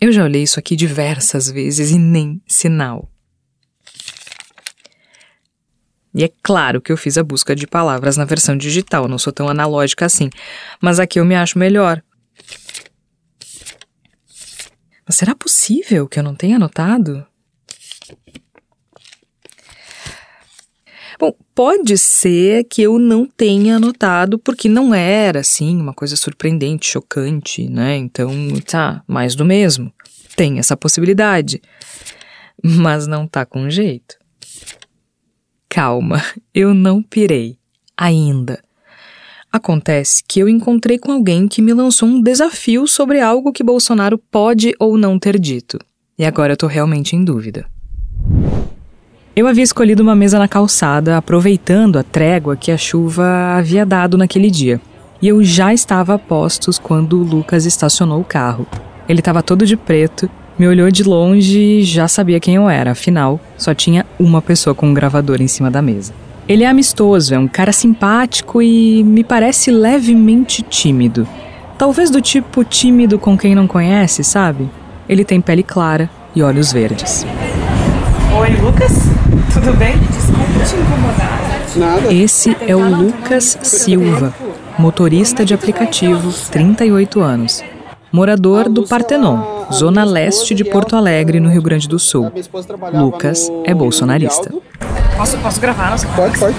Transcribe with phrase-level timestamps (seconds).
[0.00, 3.10] Eu já olhei isso aqui diversas vezes e nem sinal.
[6.14, 9.32] E é claro que eu fiz a busca de palavras na versão digital, não sou
[9.32, 10.28] tão analógica assim,
[10.80, 12.02] mas aqui eu me acho melhor.
[15.06, 17.26] Mas será possível que eu não tenha anotado?
[21.20, 26.86] Bom, pode ser que eu não tenha anotado porque não era assim uma coisa surpreendente,
[26.86, 27.94] chocante, né?
[27.98, 28.32] Então,
[28.66, 29.92] tá, mais do mesmo.
[30.34, 31.60] Tem essa possibilidade.
[32.64, 34.16] Mas não tá com jeito.
[35.68, 37.58] Calma, eu não pirei.
[37.94, 38.64] Ainda.
[39.52, 44.16] Acontece que eu encontrei com alguém que me lançou um desafio sobre algo que Bolsonaro
[44.16, 45.78] pode ou não ter dito.
[46.18, 47.66] E agora eu tô realmente em dúvida.
[49.34, 54.18] Eu havia escolhido uma mesa na calçada, aproveitando a trégua que a chuva havia dado
[54.18, 54.80] naquele dia.
[55.22, 58.66] E eu já estava a postos quando o Lucas estacionou o carro.
[59.08, 62.90] Ele estava todo de preto, me olhou de longe e já sabia quem eu era,
[62.90, 66.12] afinal, só tinha uma pessoa com um gravador em cima da mesa.
[66.48, 71.26] Ele é amistoso, é um cara simpático e me parece levemente tímido.
[71.78, 74.68] Talvez do tipo tímido com quem não conhece, sabe?
[75.08, 77.24] Ele tem pele clara e olhos verdes.
[78.38, 78.92] Oi, Lucas?
[79.52, 79.98] Tudo bem?
[79.98, 81.40] Desculpa te incomodar.
[81.76, 82.12] Nada.
[82.12, 84.34] Esse é o Lucas Silva,
[84.78, 87.62] motorista de aplicativo, 38 anos.
[88.12, 92.30] Morador do Partenon, zona leste de Porto Alegre, no Rio Grande do Sul.
[92.92, 94.52] Lucas é bolsonarista.
[95.16, 95.96] Posso, posso gravar?
[96.16, 96.56] Pode, pode.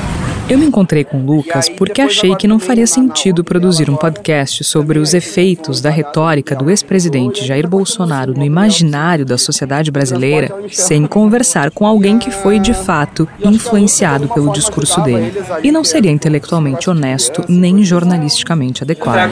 [0.52, 4.66] Eu me encontrei com o Lucas porque achei que não faria sentido produzir um podcast
[4.66, 11.08] sobre os efeitos da retórica do ex-presidente Jair Bolsonaro no imaginário da sociedade brasileira sem
[11.08, 15.32] conversar com alguém que foi de fato influenciado pelo discurso dele.
[15.64, 19.32] E não seria intelectualmente honesto nem jornalisticamente adequado.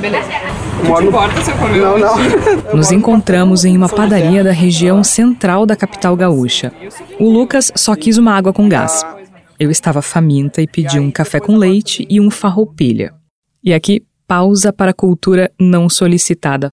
[0.00, 0.26] Beleza.
[0.84, 2.76] Não importa se eu comer Não, não.
[2.76, 6.72] Nos encontramos em uma padaria da região central da capital gaúcha.
[7.18, 9.04] O Lucas só quis uma água com gás.
[9.60, 13.12] Eu estava faminta e pedi um café com leite e um farroupilha.
[13.62, 16.70] E aqui, pausa para a cultura não solicitada.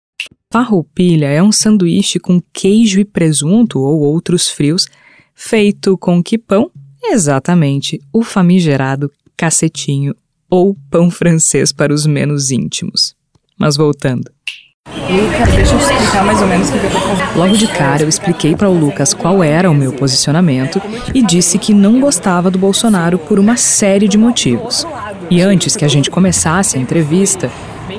[0.53, 4.87] Farroupilha é um sanduíche com queijo e presunto ou outros frios,
[5.35, 6.71] feito com que pão?
[7.03, 10.15] Exatamente, o famigerado cacetinho
[10.49, 13.13] ou pão francês para os menos íntimos.
[13.59, 14.31] Mas voltando.
[14.95, 17.37] Lucas, deixa eu te explicar mais ou menos o que eu tô fazendo.
[17.37, 20.81] Logo de cara, eu expliquei para o Lucas qual era o meu posicionamento
[21.13, 24.85] e disse que não gostava do Bolsonaro por uma série de motivos.
[25.29, 27.51] E antes que a gente começasse a entrevista,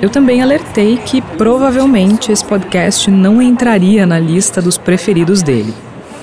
[0.02, 5.74] eu também alertei que provavelmente esse podcast não entraria na lista dos preferidos dele.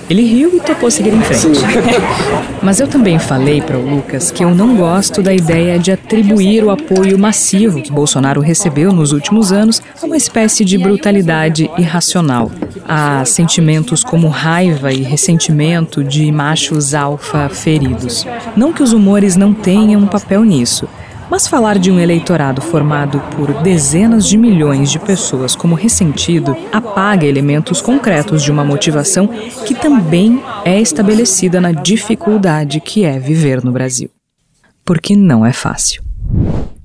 [0.10, 1.60] Ele riu e topou seguir em frente.
[2.62, 6.64] Mas eu também falei para o Lucas que eu não gosto da ideia de atribuir
[6.64, 12.52] o apoio massivo que Bolsonaro recebeu nos últimos anos a uma espécie de brutalidade irracional,
[12.88, 18.28] a sentimentos como raiva e ressentimento de machos alfa feridos.
[18.56, 20.88] Não que os humores não tenham um papel nisso.
[21.30, 27.26] Mas falar de um eleitorado formado por dezenas de milhões de pessoas como ressentido apaga
[27.26, 29.28] elementos concretos de uma motivação
[29.66, 34.10] que também é estabelecida na dificuldade que é viver no Brasil.
[34.84, 36.04] Porque não é fácil.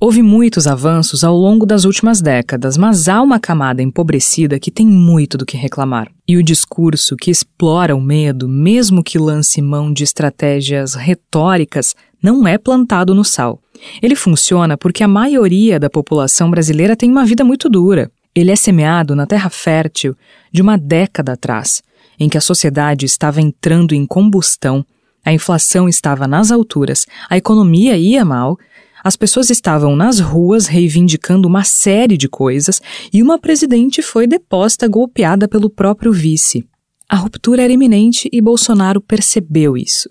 [0.03, 4.87] Houve muitos avanços ao longo das últimas décadas, mas há uma camada empobrecida que tem
[4.87, 6.09] muito do que reclamar.
[6.27, 12.47] E o discurso que explora o medo, mesmo que lance mão de estratégias retóricas, não
[12.47, 13.61] é plantado no sal.
[14.01, 18.11] Ele funciona porque a maioria da população brasileira tem uma vida muito dura.
[18.33, 20.15] Ele é semeado na terra fértil
[20.51, 21.81] de uma década atrás,
[22.19, 24.85] em que a sociedade estava entrando em combustão,
[25.25, 28.57] a inflação estava nas alturas, a economia ia mal,
[29.03, 32.81] as pessoas estavam nas ruas reivindicando uma série de coisas
[33.11, 36.67] e uma presidente foi deposta golpeada pelo próprio vice.
[37.09, 40.09] A ruptura era iminente e Bolsonaro percebeu isso.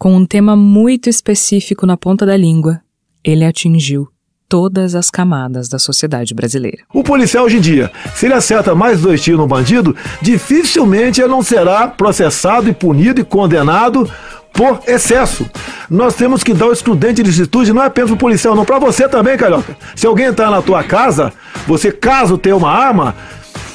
[0.00, 2.80] Com um tema muito específico na ponta da língua,
[3.22, 4.08] ele atingiu
[4.48, 6.84] todas as camadas da sociedade brasileira.
[6.94, 11.28] O policial hoje em dia, se ele acerta mais dois tiros no bandido, dificilmente ele
[11.28, 14.10] não será processado e punido e condenado
[14.54, 15.44] por excesso.
[15.90, 18.78] Nós temos que dar o excludente de licitude, não é apenas pro policial, não, para
[18.78, 19.76] você também, Carioca.
[19.94, 21.30] Se alguém entrar na tua casa,
[21.66, 23.14] você caso tenha uma arma,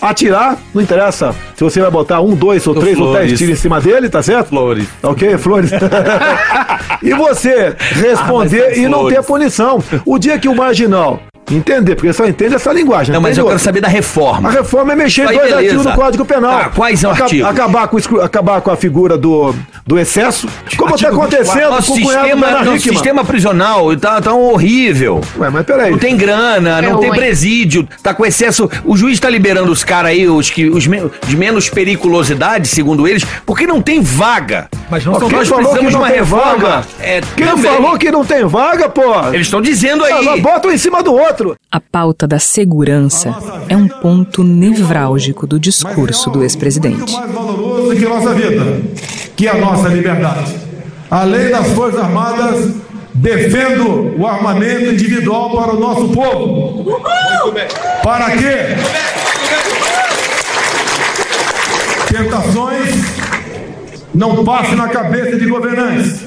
[0.01, 3.61] atirar, não interessa se você vai botar um, dois ou três ou dez tiros em
[3.61, 4.49] cima dele, tá certo?
[4.49, 4.87] Flores.
[5.01, 5.71] Ok, flores.
[7.01, 9.17] e você responder Ah, e não flores.
[9.17, 9.83] ter punição.
[10.05, 11.19] O dia que o marginal
[11.51, 13.13] entender, porque só entende essa linguagem.
[13.13, 14.49] Não, mas eu quero saber da reforma.
[14.49, 15.55] A reforma é mexer em dois beleza.
[15.57, 16.59] artigos do Código Penal.
[16.59, 17.47] Tá, quais são os Aca- artigos?
[17.49, 19.53] Acabar com, acabar com a figura do,
[19.85, 20.47] do excesso,
[20.77, 21.41] como está Artigo 24.
[21.43, 22.79] acontecendo Nosso com o sistema, nosso Hickman.
[22.79, 25.21] sistema prisional tá tão horrível.
[25.37, 25.91] Ué, mas peraí.
[25.91, 27.15] Não tem grana, não É, tem ué.
[27.17, 28.69] presídio, tá com excesso.
[28.83, 33.07] O juiz tá liberando os caras aí, os, que, os me- de menos periculosidade, segundo
[33.07, 34.67] eles, porque não tem vaga.
[34.89, 36.69] Mas não Ó, são quem nós falou que precisamos de não uma tem reforma.
[36.69, 36.87] vaga?
[36.99, 37.71] É, Quem também.
[37.71, 39.01] falou que não tem vaga, pô?
[39.33, 40.27] Eles estão dizendo aí.
[40.27, 41.34] Ah, Bota um em cima do outro.
[41.71, 43.35] A pauta da segurança
[43.67, 46.97] é um ponto nevrálgico do discurso do ex-presidente.
[46.97, 48.81] Muito mais valoroso que nossa vida,
[49.35, 50.55] que é a nossa liberdade.
[51.09, 52.75] A lei das Forças Armadas
[53.13, 57.01] defendo o armamento individual para o nosso povo.
[58.03, 58.75] Para quê?
[62.11, 62.95] Tentações
[64.13, 66.25] não passem na cabeça de governantes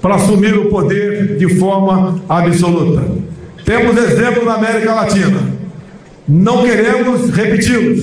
[0.00, 3.29] para assumir o poder de forma absoluta.
[3.70, 5.40] Temos exemplos na América Latina.
[6.26, 8.02] Não queremos repeti-los.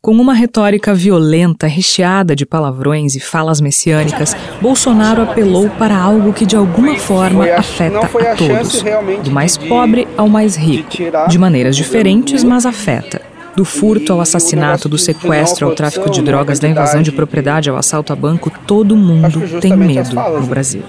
[0.00, 6.46] Com uma retórica violenta, recheada de palavrões e falas messiânicas, Bolsonaro apelou para algo que
[6.46, 8.84] de alguma forma a- afeta a todos,
[9.24, 10.88] do mais de- pobre ao mais rico,
[11.28, 13.20] de maneiras diferentes, mas afeta.
[13.56, 17.76] Do furto ao assassinato, do sequestro ao tráfico de drogas, da invasão de propriedade ao
[17.76, 20.46] assalto a banco, todo mundo tem medo falas, no né?
[20.48, 20.82] Brasil.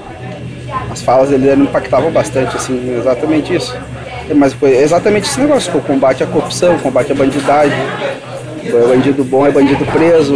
[0.91, 3.75] As falas dele impactavam bastante, assim, exatamente isso.
[4.33, 7.77] Mas foi exatamente esse negócio, o combate à corrupção, o combate à bandidagem.
[8.63, 10.33] O bandido bom é bandido preso,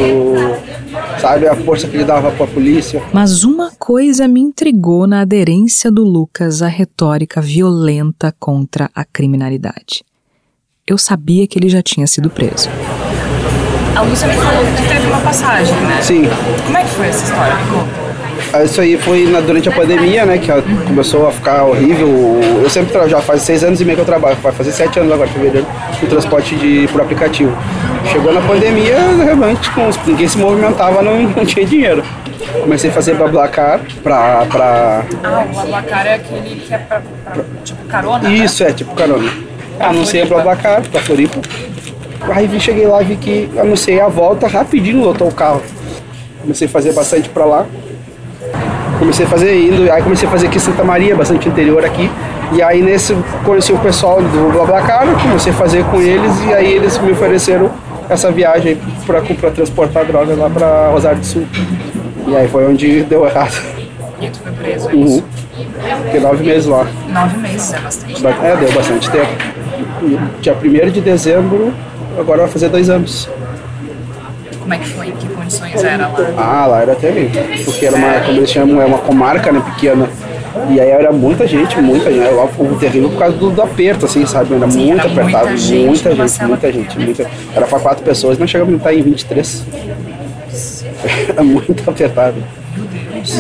[1.20, 1.48] sabe?
[1.48, 3.02] A força que ele dava pra polícia.
[3.14, 10.04] Mas uma coisa me intrigou na aderência do Lucas à retórica violenta contra a criminalidade.
[10.88, 12.70] Eu sabia que ele já tinha sido preso.
[13.96, 16.02] A Lúcia me falou que teve uma passagem, né?
[16.02, 16.24] Sim,
[16.66, 17.56] Como é que foi essa história?
[17.56, 18.05] Me conta.
[18.64, 20.38] Isso aí foi na- durante a pandemia, né?
[20.38, 20.52] Que
[20.88, 22.40] começou a ficar horrível.
[22.64, 25.12] Eu sempre já faz seis anos e meio que eu trabalho, vai fazer sete anos
[25.12, 25.66] agora, fevereiro,
[26.02, 27.56] no transporte de, por aplicativo.
[28.12, 32.04] Chegou na pandemia, realmente, com ninguém se movimentava, não, não tinha dinheiro.
[32.62, 35.04] Comecei a fazer BlaBlaCar pra, pra...
[35.24, 37.02] Ah, o Abacar é aquele que é pra,
[37.34, 38.36] pra, tipo carona, né?
[38.36, 39.30] Isso, é, tipo carona.
[39.80, 41.40] Anunciei a BlaBlaCar pra Floripa.
[42.30, 45.62] Aí vi- cheguei lá e vi que anunciei a volta, rapidinho lotou o carro.
[46.42, 47.66] Comecei a fazer bastante pra lá.
[49.00, 52.10] Comecei a fazer indo, aí comecei a fazer aqui em Santa Maria, bastante interior aqui.
[52.54, 56.74] E aí nesse conheci o pessoal do BlaBlaCar, comecei a fazer com eles e aí
[56.74, 57.70] eles me ofereceram
[58.10, 59.22] essa viagem pra
[59.52, 61.46] transportar drogas lá pra Rosário do Sul.
[62.28, 63.56] E aí foi onde deu errado.
[64.22, 65.24] E tu foi preso, é Uhum.
[66.06, 66.86] Fiquei nove meses lá.
[67.10, 68.22] Nove meses, é bastante.
[68.22, 69.28] Ba- É, deu bastante tempo.
[70.42, 71.74] Dia 1 de dezembro,
[72.18, 73.30] agora vai fazer dois anos.
[74.66, 75.12] Como é que foi?
[75.12, 76.34] Que condições era lá?
[76.36, 77.44] Ah, lá era terrível.
[77.66, 80.10] Porque era uma, como eles chamam, é uma comarca, né, pequena.
[80.72, 82.28] E aí era muita gente, muita gente.
[82.34, 84.56] Lá foi terrível por causa do, do aperto, assim, sabe?
[84.56, 87.30] Era Sim, muito era muita apertado, gente muita gente, muita gente, muita.
[87.56, 89.66] Era pra quatro pessoas, nós chegamos a estar em 23.
[91.30, 92.44] Era muito apertado.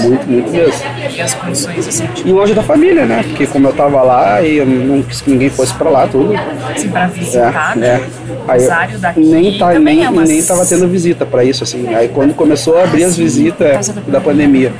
[0.03, 0.73] Muito, muito mesmo.
[1.15, 3.23] E as condições, assim, tipo, E longe da família, né?
[3.27, 6.33] Porque como eu tava lá e eu não quis que ninguém fosse pra lá, tudo.
[6.73, 7.87] assim pra visitar, É, né?
[7.87, 8.03] é.
[8.47, 11.93] Aí eu daqui nem, tá, nem, é umas- nem tava tendo visita pra isso, assim.
[11.93, 14.71] Aí quando começou a abrir as visitas é, da pandemia.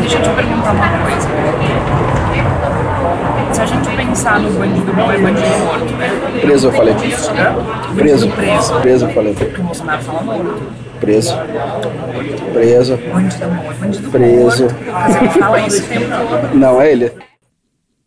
[0.00, 1.28] Deixa eu te perguntar uma coisa.
[3.52, 6.08] Se a gente pensar no bandido bom é bandido morto, né?
[6.40, 6.94] Preso, eu falei.
[6.94, 8.28] Preso.
[8.28, 8.28] Preso.
[8.80, 9.34] Preso, eu falei.
[9.34, 10.62] Porque o Bolsonaro fala morto.
[11.00, 11.34] Preso.
[12.52, 12.98] Preso.
[14.10, 14.66] Preso.
[16.54, 17.12] Não, é ele.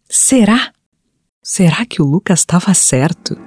[0.10, 0.72] Será?
[1.42, 3.38] Será que o Lucas estava certo?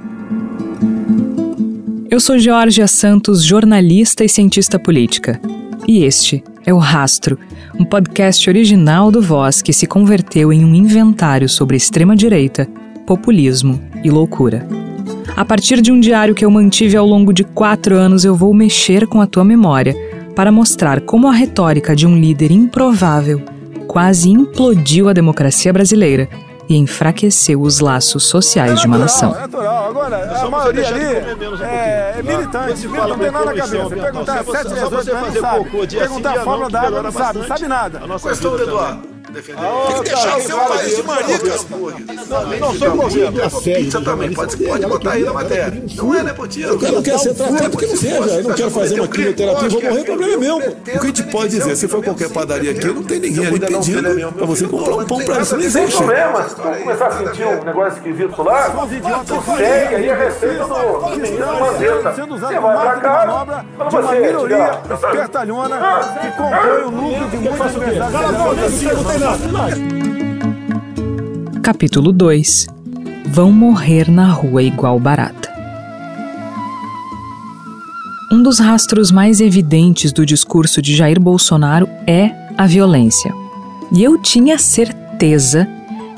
[2.10, 5.40] Eu sou Georgia Santos, jornalista e cientista política.
[5.86, 7.38] E este é o Rastro,
[7.78, 12.68] um podcast original do Voz que se converteu em um inventário sobre extrema-direita,
[13.06, 14.66] populismo e loucura.
[15.34, 18.54] A partir de um diário que eu mantive ao longo de quatro anos, eu vou
[18.54, 19.94] mexer com a tua memória
[20.34, 23.42] para mostrar como a retórica de um líder improvável
[23.86, 26.28] quase implodiu a democracia brasileira
[26.68, 29.30] e enfraqueceu os laços sociais de uma nação.
[29.30, 29.88] natural.
[29.88, 33.88] Agora, a maioria ali é, é militante, não tem nada na cabeça.
[33.88, 35.86] Perguntar 7 vezes 8 não sabe.
[35.86, 38.00] Perguntar a fórmula da água, não sabe, não sabe nada.
[38.20, 39.15] Questão, Eduardo.
[39.42, 41.66] Tem que deixar ser um país de maricas,
[42.60, 43.60] Não sou governo.
[43.62, 45.82] Pizza também, pode, pode botar aí na matéria.
[45.94, 46.82] Não é nepotismo.
[46.82, 48.14] Eu não quero ser tratado que não seja.
[48.16, 50.56] Eu não quero fazer uma quimioterapia, vou morrer, o problema é meu.
[50.56, 51.76] O que a gente pode dizer?
[51.76, 55.18] Se for qualquer padaria aqui, não tem ninguém ali pedindo pra você comprar um pão
[55.18, 55.56] pra isso.
[55.56, 55.96] Não existe.
[55.96, 58.70] problemas, vamos começar a sentir um negócio esquisito lá,
[59.26, 62.12] tu segue aí a receita do menino Mandetta.
[62.26, 65.76] Você vai pra pra você, melhoria espertalhona
[66.20, 69.25] que compõe o núcleo de muitas universidades.
[71.60, 72.68] Capítulo 2
[73.26, 75.52] Vão morrer na rua igual barata.
[78.30, 83.32] Um dos rastros mais evidentes do discurso de Jair Bolsonaro é a violência.
[83.92, 85.66] E eu tinha certeza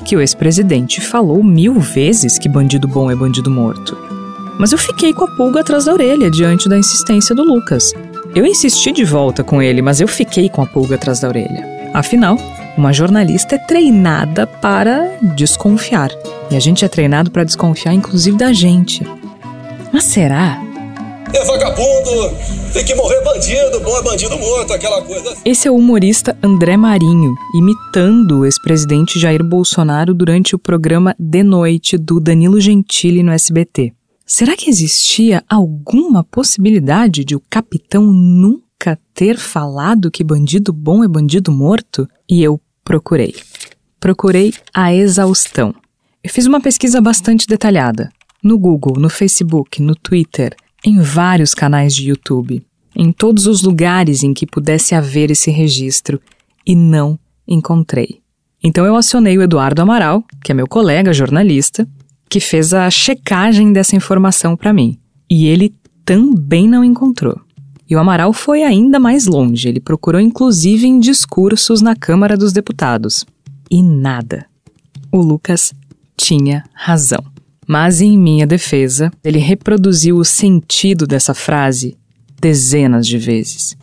[0.05, 3.97] que o ex-presidente falou mil vezes que bandido bom é bandido morto.
[4.59, 7.91] Mas eu fiquei com a pulga atrás da orelha diante da insistência do Lucas.
[8.35, 11.65] Eu insisti de volta com ele, mas eu fiquei com a pulga atrás da orelha.
[11.91, 12.37] Afinal,
[12.79, 16.09] uma jornalista é treinada para desconfiar.
[16.49, 19.03] E a gente é treinado para desconfiar, inclusive, da gente.
[19.91, 20.63] Mas será?
[21.33, 22.33] É vagabundo,
[22.71, 25.35] tem que morrer bandido, bom é bandido morto, aquela coisa.
[25.43, 31.43] Esse é o humorista André Marinho, imitando o ex-presidente Jair Bolsonaro durante o programa De
[31.43, 33.91] Noite do Danilo Gentili no SBT.
[34.25, 41.07] Será que existia alguma possibilidade de o capitão nunca ter falado que bandido bom é
[41.09, 42.07] bandido morto?
[42.27, 43.35] E eu procurei.
[43.99, 45.73] Procurei a exaustão.
[46.23, 48.11] Eu fiz uma pesquisa bastante detalhada.
[48.41, 50.55] No Google, no Facebook, no Twitter,
[50.85, 52.63] em vários canais de YouTube,
[52.95, 56.21] em todos os lugares em que pudesse haver esse registro,
[56.65, 57.17] e não
[57.47, 58.21] encontrei.
[58.63, 61.87] Então eu acionei o Eduardo Amaral, que é meu colega jornalista,
[62.29, 64.99] que fez a checagem dessa informação para mim.
[65.29, 65.73] E ele
[66.05, 67.39] também não encontrou.
[67.89, 72.53] E o Amaral foi ainda mais longe, ele procurou inclusive em discursos na Câmara dos
[72.53, 73.25] Deputados.
[73.69, 74.45] E nada.
[75.11, 75.73] O Lucas
[76.15, 77.23] tinha razão.
[77.67, 81.97] Mas, em minha defesa, ele reproduziu o sentido dessa frase
[82.39, 83.77] dezenas de vezes.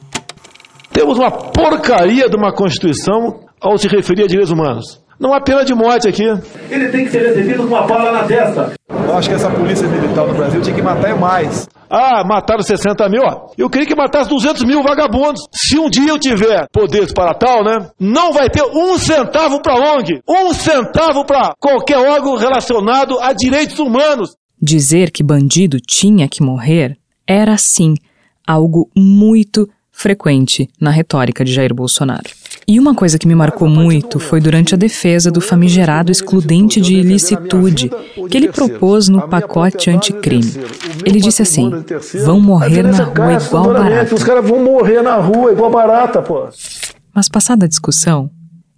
[0.93, 5.01] Temos uma porcaria de uma Constituição ao se referir a direitos humanos.
[5.18, 6.25] Não há pena de morte aqui.
[6.70, 8.73] Ele tem que ser recebido com uma bala na testa.
[8.88, 11.68] Eu acho que essa polícia militar no Brasil tinha que matar mais.
[11.88, 13.23] Ah, mataram 60 mil?
[13.56, 15.40] Eu queria que matasse 200 mil vagabundos.
[15.52, 17.88] Se um dia eu tiver poderes para tal, né?
[17.99, 20.20] Não vai ter um centavo para ONG.
[20.28, 24.37] Um centavo para qualquer órgão relacionado a direitos humanos.
[24.61, 26.96] Dizer que bandido tinha que morrer
[27.26, 27.94] era, sim,
[28.46, 32.25] algo muito frequente na retórica de Jair Bolsonaro.
[32.68, 36.94] E uma coisa que me marcou muito foi durante a defesa do famigerado excludente de
[36.94, 37.88] ilicitude
[38.28, 40.52] que ele propôs no pacote anticrime.
[41.04, 41.70] Ele disse assim:
[42.25, 44.14] vão morrer na rua igual barata.
[44.14, 46.49] Os caras vão morrer na rua igual barata, pô.
[47.14, 48.28] Mas passada a discussão,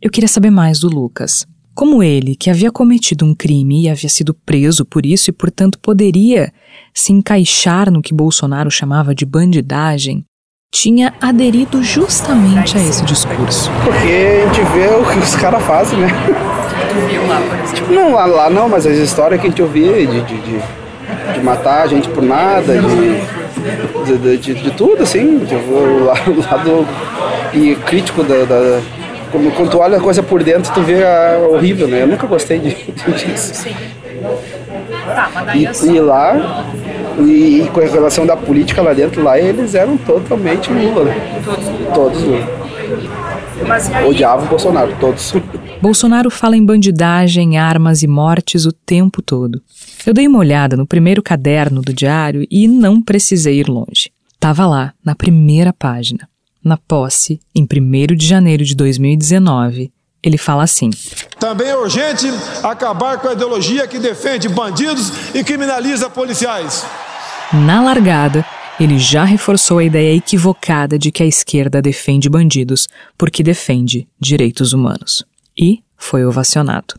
[0.03, 1.47] eu queria saber mais do Lucas.
[1.75, 5.79] Como ele, que havia cometido um crime e havia sido preso por isso e, portanto,
[5.79, 6.53] poderia
[6.93, 10.25] se encaixar no que Bolsonaro chamava de bandidagem,
[10.71, 13.71] tinha aderido justamente a esse discurso.
[13.85, 16.09] Porque a gente vê o que os caras fazem, né?
[16.89, 17.95] Tu viu lá, por exemplo?
[17.95, 20.61] Não, lá, lá não, mas as histórias que a gente ouvia de, de, de,
[21.35, 26.31] de matar a gente por nada, de, de, de, de tudo, assim, de, o lado,
[26.31, 26.89] o lado
[27.55, 28.81] e crítico da, da
[29.33, 32.03] como quando tu olha a coisa por dentro, tu vê a, horrível, né?
[32.03, 32.75] Eu nunca gostei de,
[33.13, 33.67] disso.
[35.15, 36.65] Tá, mas daí E, e lá,
[37.19, 41.43] e, e com a relação da política lá dentro, lá eles eram totalmente Lula, né?
[41.95, 42.59] Todos Lula.
[43.95, 45.35] Aí, Odiavam o Bolsonaro, todos.
[45.83, 49.61] Bolsonaro fala em bandidagem, armas e mortes o tempo todo.
[50.07, 54.11] Eu dei uma olhada no primeiro caderno do diário e não precisei ir longe.
[54.41, 56.29] Tava lá, na primeira página.
[56.65, 59.91] Na posse, em 1 de janeiro de 2019,
[60.23, 60.91] ele fala assim:
[61.39, 62.27] Também é urgente
[62.63, 66.85] acabar com a ideologia que defende bandidos e criminaliza policiais.
[67.53, 68.45] Na largada,
[68.79, 74.73] ele já reforçou a ideia equivocada de que a esquerda defende bandidos porque defende direitos
[74.73, 75.25] humanos.
[75.59, 76.95] E foi ovacionado.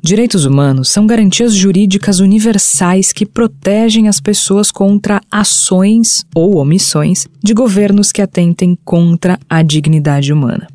[0.00, 7.52] Direitos humanos são garantias jurídicas universais que protegem as pessoas contra ações ou omissões de
[7.52, 10.68] governos que atentem contra a dignidade humana.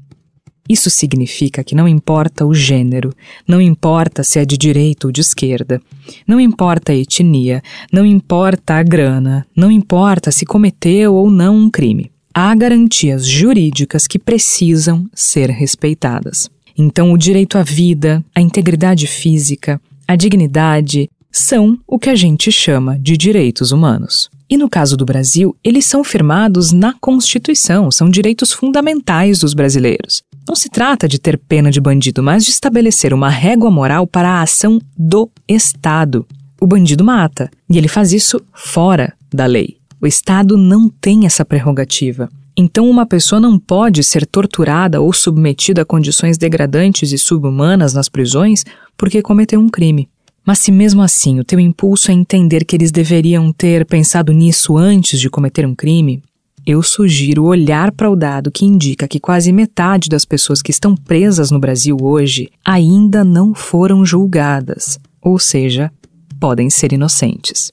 [0.67, 3.13] Isso significa que não importa o gênero,
[3.45, 5.81] não importa se é de direita ou de esquerda,
[6.25, 11.69] não importa a etnia, não importa a grana, não importa se cometeu ou não um
[11.69, 12.11] crime.
[12.33, 16.49] Há garantias jurídicas que precisam ser respeitadas.
[16.75, 22.51] Então, o direito à vida, a integridade física, a dignidade são o que a gente
[22.51, 24.29] chama de direitos humanos.
[24.49, 30.23] E no caso do Brasil, eles são firmados na Constituição, são direitos fundamentais dos brasileiros.
[30.47, 34.29] Não se trata de ter pena de bandido, mas de estabelecer uma régua moral para
[34.29, 36.25] a ação do Estado.
[36.59, 39.77] O bandido mata, e ele faz isso fora da lei.
[40.01, 42.29] O Estado não tem essa prerrogativa.
[42.55, 48.07] Então, uma pessoa não pode ser torturada ou submetida a condições degradantes e subhumanas nas
[48.07, 48.63] prisões
[48.95, 50.07] porque cometeu um crime.
[50.45, 54.77] Mas se mesmo assim o teu impulso é entender que eles deveriam ter pensado nisso
[54.77, 56.21] antes de cometer um crime,
[56.65, 60.95] eu sugiro olhar para o dado que indica que quase metade das pessoas que estão
[60.95, 65.91] presas no Brasil hoje ainda não foram julgadas, ou seja,
[66.39, 67.71] podem ser inocentes.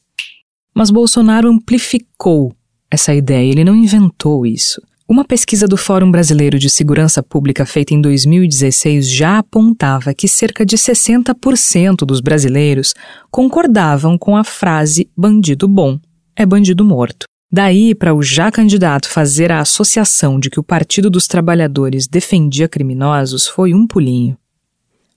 [0.74, 2.52] Mas Bolsonaro amplificou
[2.90, 4.82] essa ideia, ele não inventou isso.
[5.08, 10.64] Uma pesquisa do Fórum Brasileiro de Segurança Pública feita em 2016 já apontava que cerca
[10.64, 12.94] de 60% dos brasileiros
[13.30, 15.98] concordavam com a frase bandido bom
[16.36, 17.29] é bandido morto.
[17.52, 22.68] Daí para o já candidato fazer a associação de que o Partido dos Trabalhadores defendia
[22.68, 24.36] criminosos foi um pulinho.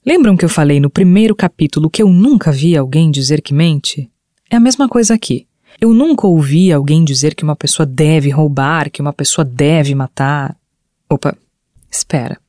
[0.04, 4.10] Lembram que eu falei no primeiro capítulo que eu nunca vi alguém dizer que mente?
[4.50, 5.48] É a mesma coisa aqui.
[5.80, 10.56] Eu nunca ouvi alguém dizer que uma pessoa deve roubar, que uma pessoa deve matar.
[11.10, 11.38] Opa,
[11.92, 12.40] espera.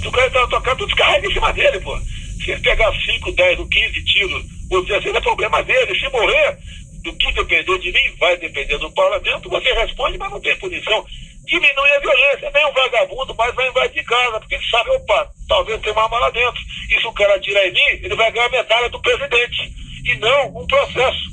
[0.00, 1.98] Se o cara tá tocando, tu descarrega em cima dele, pô.
[2.44, 5.98] Se ele pegar 5, 10 ou 15 tiros, ou 16, é problema dele.
[5.98, 6.58] Se morrer,
[7.02, 11.04] do que depender de mim, vai depender do parlamento, você responde, mas não tem punição
[11.50, 12.50] diminui a violência.
[12.54, 16.18] Nem um vagabundo mais vai invadir casa, porque ele sabe, opa, talvez tenha uma arma
[16.20, 16.60] lá dentro.
[16.90, 19.72] E se o cara atirar em mim, ele vai ganhar a medalha do presidente.
[20.06, 21.30] E não um processo.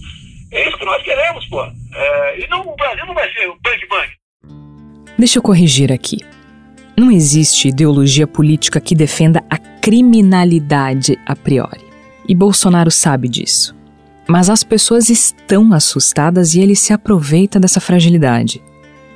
[0.51, 1.61] É isso que nós queremos, pô.
[1.63, 4.09] É, e não, o Brasil não vai ser um bang-bang.
[5.17, 6.17] Deixa eu corrigir aqui.
[6.97, 11.85] Não existe ideologia política que defenda a criminalidade a priori.
[12.27, 13.76] E Bolsonaro sabe disso.
[14.27, 18.61] Mas as pessoas estão assustadas e ele se aproveita dessa fragilidade.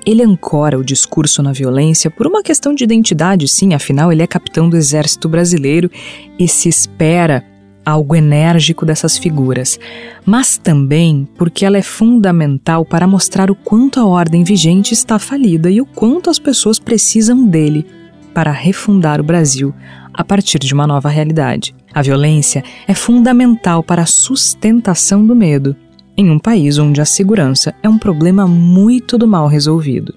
[0.06, 4.28] Ele ancora o discurso na violência por uma questão de identidade, sim, afinal ele é
[4.28, 5.92] capitão do exército brasileiro
[6.40, 7.46] e se espera
[7.86, 9.80] algo enérgico dessas figuras,
[10.26, 15.70] mas também porque ela é fundamental para mostrar o quanto a ordem vigente está falida
[15.70, 17.86] e o quanto as pessoas precisam dele
[18.34, 19.74] para refundar o Brasil
[20.14, 21.76] a partir de uma nova realidade.
[21.94, 25.76] A violência é fundamental para a sustentação do medo
[26.18, 30.14] em um país onde a segurança é um problema muito do mal resolvido.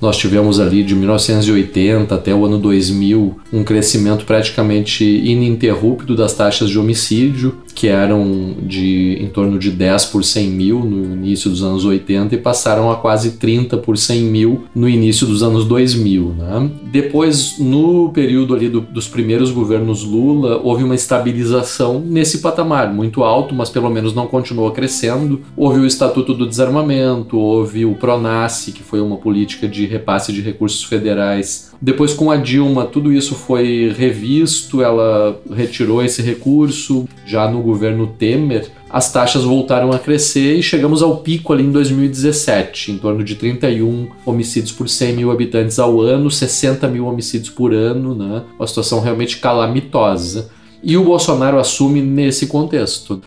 [0.00, 6.68] Nós tivemos ali de 1980 até o ano 2000 um crescimento praticamente ininterrupto das taxas
[6.68, 11.62] de homicídio, que eram de em torno de 10 por 100 mil no início dos
[11.62, 16.34] anos 80 e passaram a quase 30 por 100 mil no início dos anos 2000.
[16.38, 16.70] Né?
[16.90, 23.22] Depois, no período ali do, dos primeiros governos Lula, houve uma estabilização nesse patamar, muito
[23.22, 25.42] alto, mas pelo menos não continuou crescendo.
[25.54, 30.40] Houve o Estatuto do Desarmamento, houve o PRONASSE, que foi uma política de repasse de
[30.40, 31.72] recursos federais.
[31.80, 37.06] Depois, com a Dilma, tudo isso foi revisto, ela retirou esse recurso.
[37.26, 41.70] Já no governo Temer, as taxas voltaram a crescer e chegamos ao pico ali em
[41.70, 47.50] 2017, em torno de 31 homicídios por 100 mil habitantes ao ano, 60 mil homicídios
[47.50, 48.42] por ano, né?
[48.58, 50.50] Uma situação realmente calamitosa.
[50.82, 53.20] E o Bolsonaro assume nesse contexto.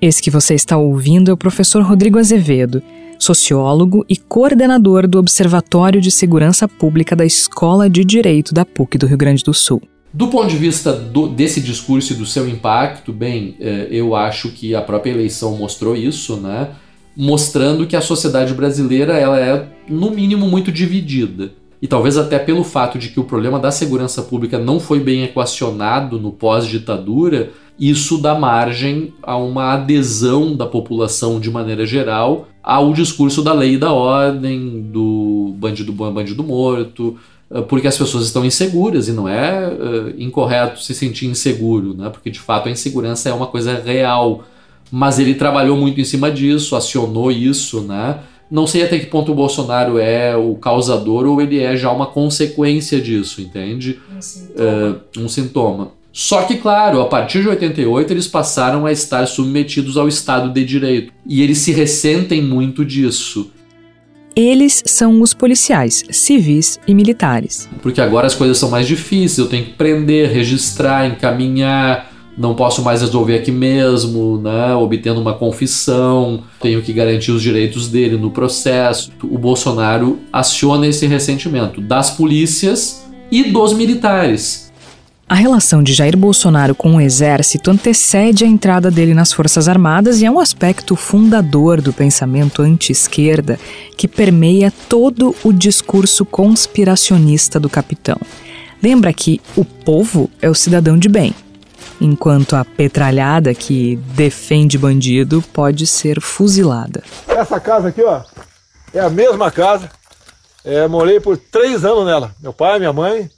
[0.00, 2.82] Esse que você está ouvindo é o professor Rodrigo Azevedo
[3.18, 9.06] sociólogo e coordenador do Observatório de Segurança Pública da Escola de Direito da PUC do
[9.06, 9.80] Rio Grande do Sul.
[10.12, 14.50] Do ponto de vista do, desse discurso e do seu impacto, bem, é, eu acho
[14.50, 16.70] que a própria eleição mostrou isso, né?
[17.16, 21.52] Mostrando que a sociedade brasileira ela é, no mínimo, muito dividida.
[21.80, 25.22] E talvez até pelo fato de que o problema da segurança pública não foi bem
[25.24, 32.92] equacionado no pós-ditadura, isso dá margem a uma adesão da população de maneira geral ao
[32.92, 37.16] discurso da lei e da ordem, do bandido bom é bandido morto,
[37.68, 42.10] porque as pessoas estão inseguras e não é uh, incorreto se sentir inseguro, né?
[42.10, 44.44] porque de fato a insegurança é uma coisa real.
[44.90, 48.20] Mas ele trabalhou muito em cima disso, acionou isso, né?
[48.48, 52.06] Não sei até que ponto o Bolsonaro é o causador ou ele é já uma
[52.06, 53.98] consequência disso, entende?
[54.16, 54.62] Um sintoma.
[54.64, 55.92] Uh, um sintoma.
[56.12, 60.64] Só que, claro, a partir de 88 eles passaram a estar submetidos ao Estado de
[60.64, 61.12] Direito.
[61.26, 63.50] E eles se ressentem muito disso.
[64.36, 67.66] Eles são os policiais, civis e militares.
[67.80, 72.82] Porque agora as coisas são mais difíceis, eu tenho que prender, registrar, encaminhar, não posso
[72.82, 74.74] mais resolver aqui mesmo, né?
[74.74, 79.10] obtendo uma confissão, tenho que garantir os direitos dele no processo.
[79.22, 84.65] O Bolsonaro aciona esse ressentimento das polícias e dos militares
[85.28, 90.20] a relação de Jair Bolsonaro com o exército antecede a entrada dele nas Forças Armadas
[90.20, 93.58] e é um aspecto fundador do pensamento anti-esquerda
[93.96, 98.16] que permeia todo o discurso conspiracionista do capitão.
[98.80, 101.34] Lembra que o povo é o cidadão de bem,
[102.00, 107.02] enquanto a petralhada que defende bandido pode ser fuzilada.
[107.26, 108.22] Essa casa aqui, ó,
[108.94, 109.90] é a mesma casa.
[110.64, 112.32] É, morei por três anos nela.
[112.40, 113.30] Meu pai, minha mãe,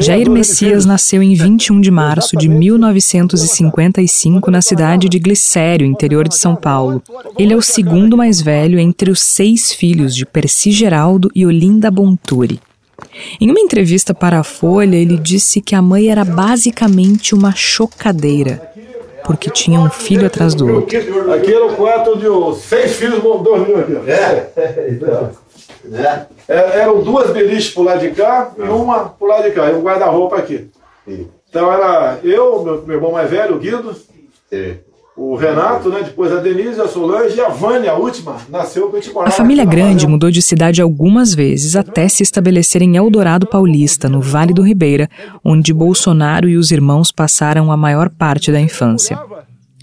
[0.00, 6.36] Jair Messias nasceu em 21 de março de 1955 na cidade de Glicério, interior de
[6.36, 7.00] São Paulo.
[7.38, 11.88] Ele é o segundo mais velho entre os seis filhos de Percy Geraldo e Olinda
[11.88, 12.60] Bonturi.
[13.40, 18.60] Em uma entrevista para a Folha, ele disse que a mãe era basicamente uma chocadeira.
[19.24, 20.98] porque tinha um filho atrás do outro.
[21.32, 23.94] Aqui era o quarto de os seis filhos dormiam aqui.
[25.02, 25.28] ó.
[25.92, 26.26] É.
[26.48, 29.74] É, Eram duas beliches pro lado de cá e uma pro lado de cá, e
[29.74, 30.70] um guarda-roupa aqui.
[31.48, 33.94] Então era eu, meu, meu irmão mais velho, o Guido,
[35.16, 36.02] o Renato, né?
[36.02, 39.14] Depois a Denise, a Solange e a Vânia, a última, nasceu que a gente A
[39.14, 44.20] morava família grande mudou de cidade algumas vezes até se estabelecer em Eldorado Paulista, no
[44.20, 45.08] Vale do Ribeira,
[45.44, 49.16] onde Bolsonaro e os irmãos passaram a maior parte da infância.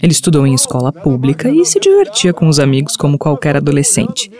[0.02, 4.30] Ele estudou em escola pública e se divertia com os amigos como qualquer adolescente.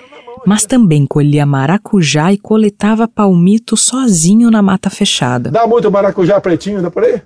[0.46, 5.50] Mas também colhia maracujá e coletava palmito sozinho na mata fechada.
[5.50, 7.20] Dá muito maracujá pretinho, dá por aí?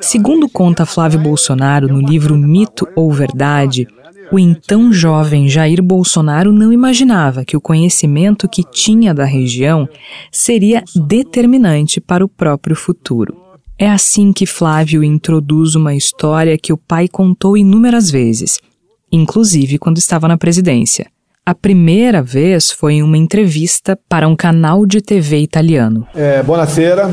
[0.00, 3.86] Segundo conta Flávio Bolsonaro no livro Mito ou Verdade,
[4.30, 9.88] o então jovem Jair Bolsonaro não imaginava que o conhecimento que tinha da região
[10.30, 13.36] seria determinante para o próprio futuro.
[13.78, 18.58] É assim que Flávio introduz uma história que o pai contou inúmeras vezes,
[19.10, 21.06] inclusive quando estava na presidência.
[21.44, 26.06] A primeira vez foi em uma entrevista para um canal de TV italiano.
[26.14, 27.10] É, buonasera.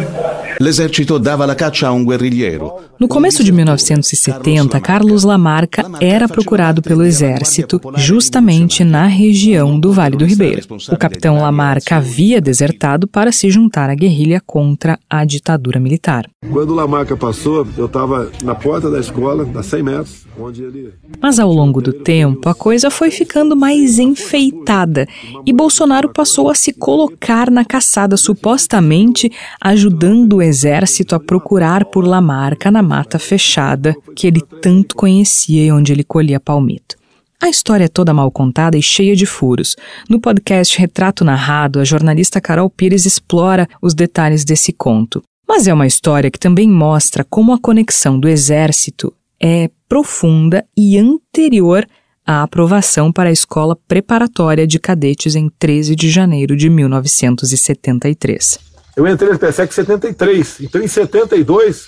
[0.61, 2.73] L'esercito dava la caccia a un guerrigliero.
[2.99, 10.17] No começo de 1970, Carlos Lamarca era procurado pelo exército justamente na região do Vale
[10.17, 10.61] do Ribeira.
[10.91, 16.29] O capitão Lamarca havia desertado para se juntar à guerrilha contra a ditadura militar.
[16.51, 20.93] Quando Lamarca passou, eu estava na porta da escola, a 100 metros, onde ele...
[21.21, 25.07] Mas ao longo do tempo, a coisa foi ficando mais enfeitada
[25.45, 32.05] e Bolsonaro passou a se colocar na caçada, supostamente ajudando o exército a procurar por
[32.05, 36.97] Lamarca na mata fechada que ele tanto conhecia e onde ele colhia palmito.
[37.41, 39.77] A história é toda mal contada e cheia de furos.
[40.09, 45.23] No podcast Retrato Narrado, a jornalista Carol Pires explora os detalhes desse conto.
[45.47, 50.97] Mas é uma história que também mostra como a conexão do exército é profunda e
[50.97, 51.87] anterior
[52.29, 58.59] à aprovação para a escola preparatória de cadetes em 13 de janeiro de 1973.
[58.95, 61.87] Eu entrei no PSEC em 73, então em 72,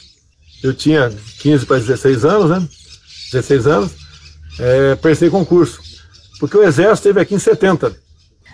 [0.63, 2.67] eu tinha 15 para 16 anos, né?
[3.31, 3.91] 16 anos,
[4.59, 5.79] é, prestei concurso.
[6.39, 7.95] Porque o Exército esteve aqui em 70.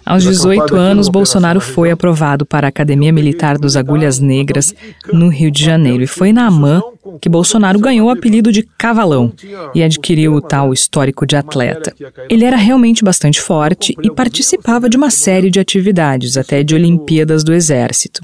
[0.05, 3.77] Aos Na 18 acampada aqui anos, no Bolsonaro foi aprovado para a Academia Militar dos
[3.77, 4.75] Agulhas Negras,
[5.13, 6.81] no Rio de Janeiro, e foi na AMAN
[7.21, 9.31] que Bolsonaro ganhou o apelido de Cavalão
[9.73, 11.93] e adquiriu o tal histórico de atleta.
[12.29, 17.43] Ele era realmente bastante forte e participava de uma série de atividades, até de Olimpíadas
[17.43, 18.21] do Exército.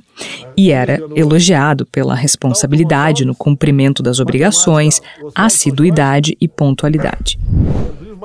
[0.55, 5.01] E era elogiado pela responsabilidade no cumprimento das obrigações,
[5.35, 7.39] assiduidade e pontualidade.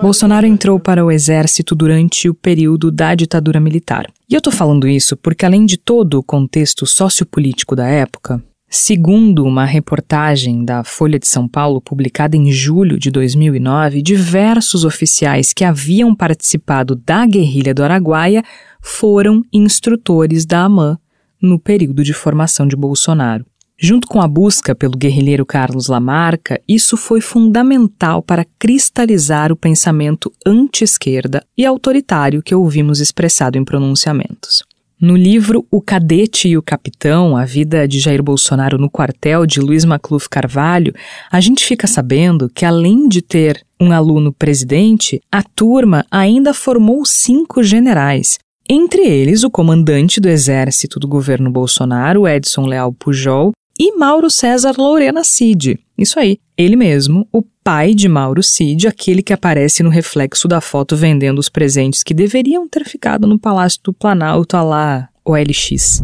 [0.00, 4.06] Bolsonaro entrou para o exército durante o período da ditadura militar.
[4.30, 9.44] E eu tô falando isso porque, além de todo o contexto sociopolítico da época, segundo
[9.44, 15.64] uma reportagem da Folha de São Paulo publicada em julho de 2009, diversos oficiais que
[15.64, 18.42] haviam participado da guerrilha do Araguaia
[18.80, 20.98] foram instrutores da AMAN
[21.40, 23.46] no período de formação de Bolsonaro.
[23.80, 30.32] Junto com a busca pelo guerrilheiro Carlos Lamarca, isso foi fundamental para cristalizar o pensamento
[30.44, 34.64] anti-esquerda e autoritário que ouvimos expressado em pronunciamentos.
[35.00, 39.60] No livro O Cadete e o Capitão, a vida de Jair Bolsonaro no quartel de
[39.60, 40.92] Luiz Macluf Carvalho,
[41.30, 47.04] a gente fica sabendo que além de ter um aluno presidente, a turma ainda formou
[47.06, 53.96] cinco generais, entre eles o comandante do exército do governo Bolsonaro, Edson Leal Pujol, e
[53.96, 55.78] Mauro César Lorena Cid.
[55.96, 60.60] Isso aí, ele mesmo, o pai de Mauro Cid, aquele que aparece no reflexo da
[60.60, 66.02] foto vendendo os presentes que deveriam ter ficado no Palácio do Planalto a lá OLX.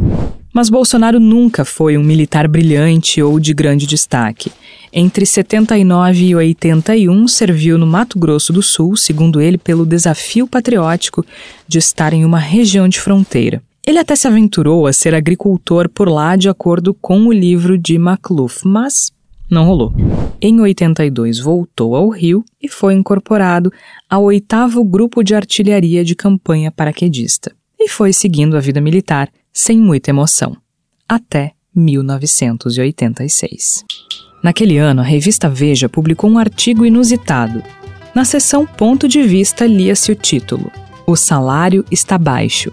[0.52, 4.52] Mas Bolsonaro nunca foi um militar brilhante ou de grande destaque.
[4.92, 11.26] Entre 79 e 81, serviu no Mato Grosso do Sul, segundo ele, pelo desafio patriótico
[11.66, 13.60] de estar em uma região de fronteira.
[13.86, 17.98] Ele até se aventurou a ser agricultor por lá, de acordo com o livro de
[17.98, 19.12] Macluf, mas
[19.50, 19.92] não rolou.
[20.40, 23.72] Em 82, voltou ao Rio e foi incorporado
[24.08, 27.52] ao oitavo Grupo de Artilharia de Campanha Paraquedista.
[27.78, 30.56] E foi seguindo a vida militar sem muita emoção,
[31.08, 33.84] até 1986.
[34.42, 37.62] Naquele ano, a revista Veja publicou um artigo inusitado.
[38.14, 40.70] Na seção Ponto de Vista, lia-se o título:
[41.06, 42.70] O salário está baixo.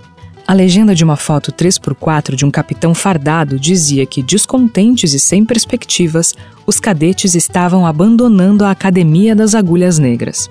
[0.48, 5.46] A legenda de uma foto 3x4 de um capitão fardado dizia que, descontentes e sem
[5.46, 10.50] perspectivas, os cadetes estavam abandonando a Academia das Agulhas Negras.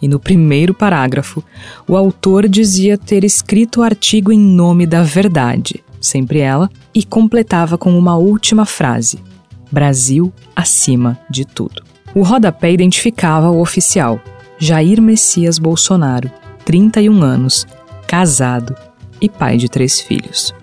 [0.00, 1.42] E no primeiro parágrafo,
[1.86, 7.76] o autor dizia ter escrito o artigo em nome da verdade, sempre ela, e completava
[7.76, 9.18] com uma última frase:
[9.70, 11.82] Brasil acima de tudo.
[12.14, 14.20] O rodapé identificava o oficial,
[14.58, 16.30] Jair Messias Bolsonaro,
[16.64, 17.66] 31 anos,
[18.06, 18.74] casado
[19.20, 20.54] e pai de três filhos.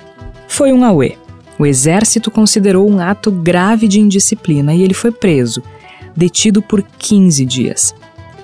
[0.47, 1.15] Foi um auê.
[1.59, 5.61] O exército considerou um ato grave de indisciplina e ele foi preso,
[6.15, 7.95] detido por 15 dias.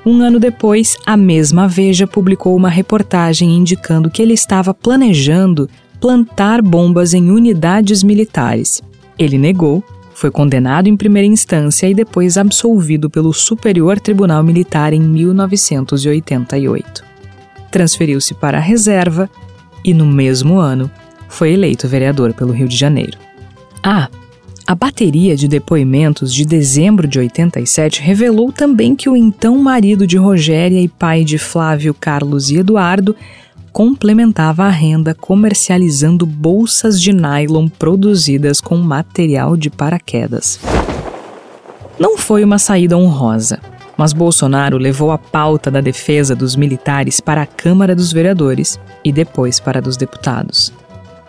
[0.06, 6.62] Um ano depois, a mesma Veja publicou uma reportagem indicando que ele estava planejando plantar
[6.62, 8.82] bombas em unidades militares.
[9.18, 9.82] Ele negou,
[10.14, 17.04] foi condenado em primeira instância e depois absolvido pelo Superior Tribunal Militar em 1988.
[17.72, 19.30] Transferiu-se para a reserva
[19.84, 20.90] e, no mesmo ano,
[21.28, 23.18] foi eleito vereador pelo Rio de Janeiro.
[23.84, 24.10] Ah,
[24.66, 30.16] a bateria de depoimentos de dezembro de 87 revelou também que o então marido de
[30.16, 33.14] Rogéria e pai de Flávio, Carlos e Eduardo
[33.74, 40.60] complementava a renda comercializando bolsas de nylon produzidas com material de paraquedas.
[42.00, 43.60] Não foi uma saída honrosa,
[43.98, 49.12] mas Bolsonaro levou a pauta da defesa dos militares para a Câmara dos Vereadores e
[49.12, 50.74] depois para a dos deputados.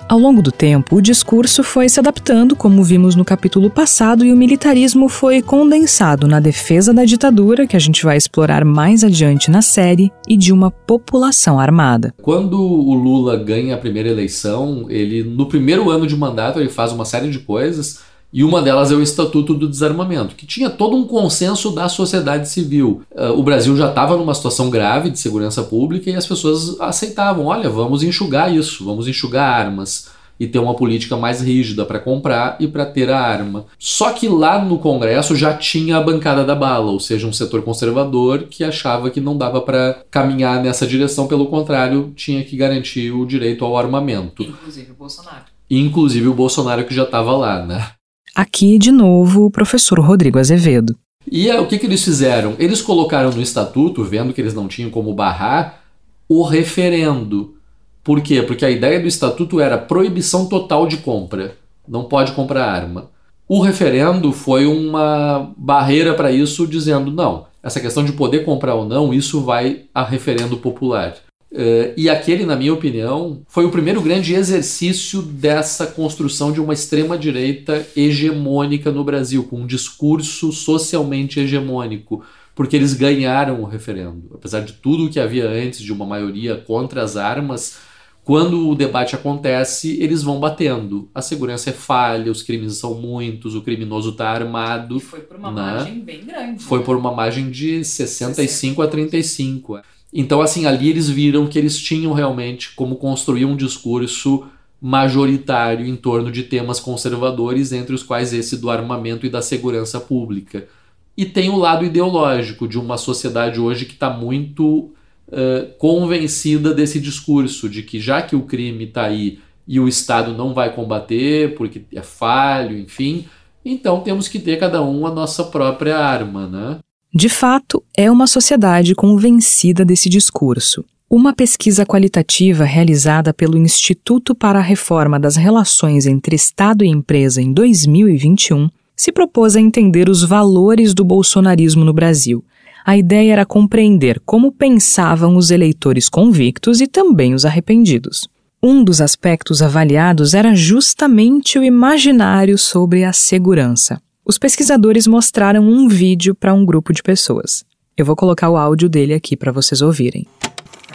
[0.06, 4.30] Ao longo do tempo, o discurso foi se adaptando, como vimos no capítulo passado, e
[4.30, 9.50] o militarismo foi condensado na defesa da ditadura, que a gente vai explorar mais adiante
[9.50, 12.12] na série, e de uma população armada.
[12.20, 16.92] Quando o Lula ganha a primeira eleição, ele no primeiro ano de mandato ele faz
[16.92, 18.00] uma série de coisas
[18.34, 22.48] e uma delas é o Estatuto do Desarmamento, que tinha todo um consenso da sociedade
[22.48, 23.02] civil.
[23.12, 27.46] Uh, o Brasil já estava numa situação grave de segurança pública e as pessoas aceitavam:
[27.46, 32.56] olha, vamos enxugar isso, vamos enxugar armas e ter uma política mais rígida para comprar
[32.58, 33.66] e para ter a arma.
[33.78, 37.62] Só que lá no Congresso já tinha a bancada da bala, ou seja, um setor
[37.62, 43.12] conservador que achava que não dava para caminhar nessa direção, pelo contrário, tinha que garantir
[43.12, 44.42] o direito ao armamento.
[44.42, 45.44] Inclusive o Bolsonaro.
[45.70, 47.90] Inclusive o Bolsonaro que já estava lá, né?
[48.34, 50.96] Aqui, de novo, o professor Rodrigo Azevedo.
[51.30, 52.56] E é, o que, que eles fizeram?
[52.58, 55.84] Eles colocaram no estatuto, vendo que eles não tinham como barrar,
[56.28, 57.54] o referendo.
[58.02, 58.42] Por quê?
[58.42, 61.56] Porque a ideia do estatuto era proibição total de compra.
[61.86, 63.08] Não pode comprar arma.
[63.46, 68.84] O referendo foi uma barreira para isso, dizendo não, essa questão de poder comprar ou
[68.84, 71.14] não, isso vai a referendo popular.
[71.54, 76.74] Uh, e aquele, na minha opinião, foi o primeiro grande exercício dessa construção de uma
[76.74, 82.24] extrema-direita hegemônica no Brasil, com um discurso socialmente hegemônico,
[82.56, 84.32] porque eles ganharam o referendo.
[84.34, 87.78] Apesar de tudo o que havia antes de uma maioria contra as armas,
[88.24, 91.08] quando o debate acontece, eles vão batendo.
[91.14, 94.96] A segurança é falha, os crimes são muitos, o criminoso está armado.
[94.96, 95.62] E foi por uma né?
[95.62, 96.64] margem bem grande.
[96.64, 96.84] Foi né?
[96.84, 98.82] por uma margem de 65 60.
[98.82, 99.80] a 35.
[100.16, 104.46] Então, assim, ali eles viram que eles tinham realmente como construir um discurso
[104.80, 109.98] majoritário em torno de temas conservadores, entre os quais esse do armamento e da segurança
[109.98, 110.68] pública.
[111.16, 114.92] E tem o lado ideológico de uma sociedade hoje que está muito
[115.28, 120.32] uh, convencida desse discurso, de que já que o crime está aí e o Estado
[120.32, 123.24] não vai combater porque é falho, enfim,
[123.64, 126.78] então temos que ter cada um a nossa própria arma, né?
[127.16, 130.84] De fato, é uma sociedade convencida desse discurso.
[131.08, 137.40] Uma pesquisa qualitativa realizada pelo Instituto para a Reforma das Relações entre Estado e Empresa
[137.40, 142.44] em 2021 se propôs a entender os valores do bolsonarismo no Brasil.
[142.84, 148.28] A ideia era compreender como pensavam os eleitores convictos e também os arrependidos.
[148.60, 154.02] Um dos aspectos avaliados era justamente o imaginário sobre a segurança.
[154.26, 157.62] Os pesquisadores mostraram um vídeo para um grupo de pessoas.
[157.94, 160.26] Eu vou colocar o áudio dele aqui para vocês ouvirem.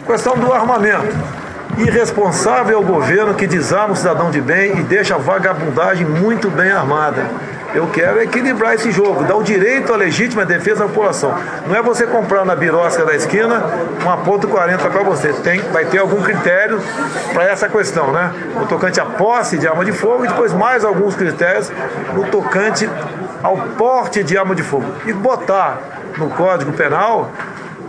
[0.04, 1.16] Questão do armamento.
[1.78, 6.50] Irresponsável é o governo que desarma o cidadão de bem e deixa a vagabundagem muito
[6.50, 7.30] bem armada.
[7.74, 11.34] Eu quero equilibrar esse jogo, dar o direito à legítima defesa da população.
[11.66, 13.62] Não é você comprar na birosca da esquina
[14.02, 15.32] uma ponto .40 para você.
[15.32, 16.80] Tem, vai ter algum critério
[17.32, 18.32] para essa questão, né?
[18.54, 21.70] No tocante à posse de arma de fogo e depois mais alguns critérios
[22.12, 22.88] no tocante
[23.42, 24.86] ao porte de arma de fogo.
[25.06, 25.78] E botar
[26.18, 27.30] no Código Penal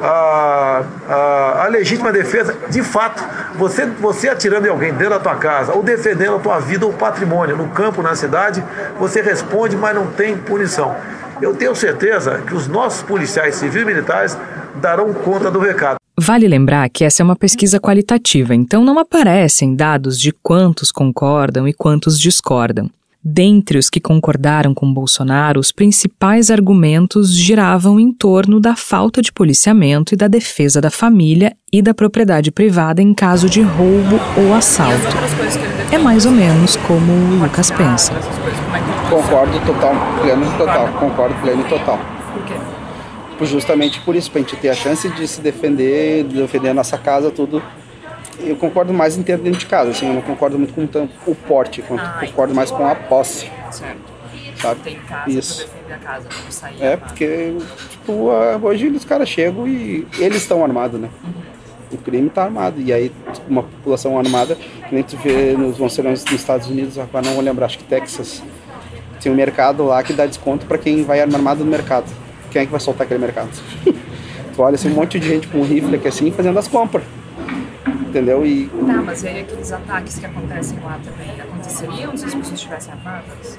[0.02, 3.24] a, a, a, legítima defesa, de fato,
[3.56, 6.94] você, você atirando em alguém dentro da tua casa ou defendendo a tua vida ou
[6.94, 8.64] patrimônio no campo, na cidade,
[9.00, 10.96] você responde, mas não tem punição.
[11.42, 14.38] Eu tenho certeza que os nossos policiais civis e militares
[14.76, 15.98] darão conta do recado.
[16.20, 21.68] Vale lembrar que essa é uma pesquisa qualitativa, então não aparecem dados de quantos concordam
[21.68, 22.90] e quantos discordam.
[23.24, 29.32] Dentre os que concordaram com Bolsonaro, os principais argumentos giravam em torno da falta de
[29.32, 34.56] policiamento e da defesa da família e da propriedade privada em caso de roubo ou
[34.56, 35.16] assalto.
[35.92, 38.12] É mais ou menos como o Lucas pensa.
[39.08, 42.00] Concordo total, pleno total, concordo pleno total.
[43.44, 46.98] Justamente por isso, pra gente ter a chance de se defender, de defender a nossa
[46.98, 47.62] casa, tudo.
[48.40, 51.36] Eu concordo mais em ter dentro de casa, assim, eu não concordo muito com o
[51.36, 54.00] porte, quanto Ah, concordo mais com a posse, Certo.
[54.60, 54.80] sabe?
[54.82, 55.66] Tem casa Isso.
[55.66, 57.08] pra defender a casa, não sair É, armado.
[57.08, 57.54] porque
[57.92, 58.14] tipo,
[58.64, 61.10] hoje os caras chegam e eles estão armados, né?
[61.92, 62.82] O crime tá armado.
[62.82, 63.12] E aí
[63.50, 65.78] uma população armada, que nem tu vê nos,
[66.32, 68.42] Estados Unidos, agora não vou lembrar, acho que Texas.
[69.22, 72.06] Tem um mercado lá que dá desconto pra quem vai armado no mercado.
[72.50, 73.50] Quem é que vai soltar aquele mercado?
[74.56, 77.04] tu olha assim, um monte de gente com rifle aqui assim, fazendo as compras.
[78.12, 78.46] Entendeu?
[78.46, 82.54] E Tá, mas e aí aqueles ataques que acontecem lá também aconteceriam se as pessoas
[82.54, 83.58] estivessem armadas?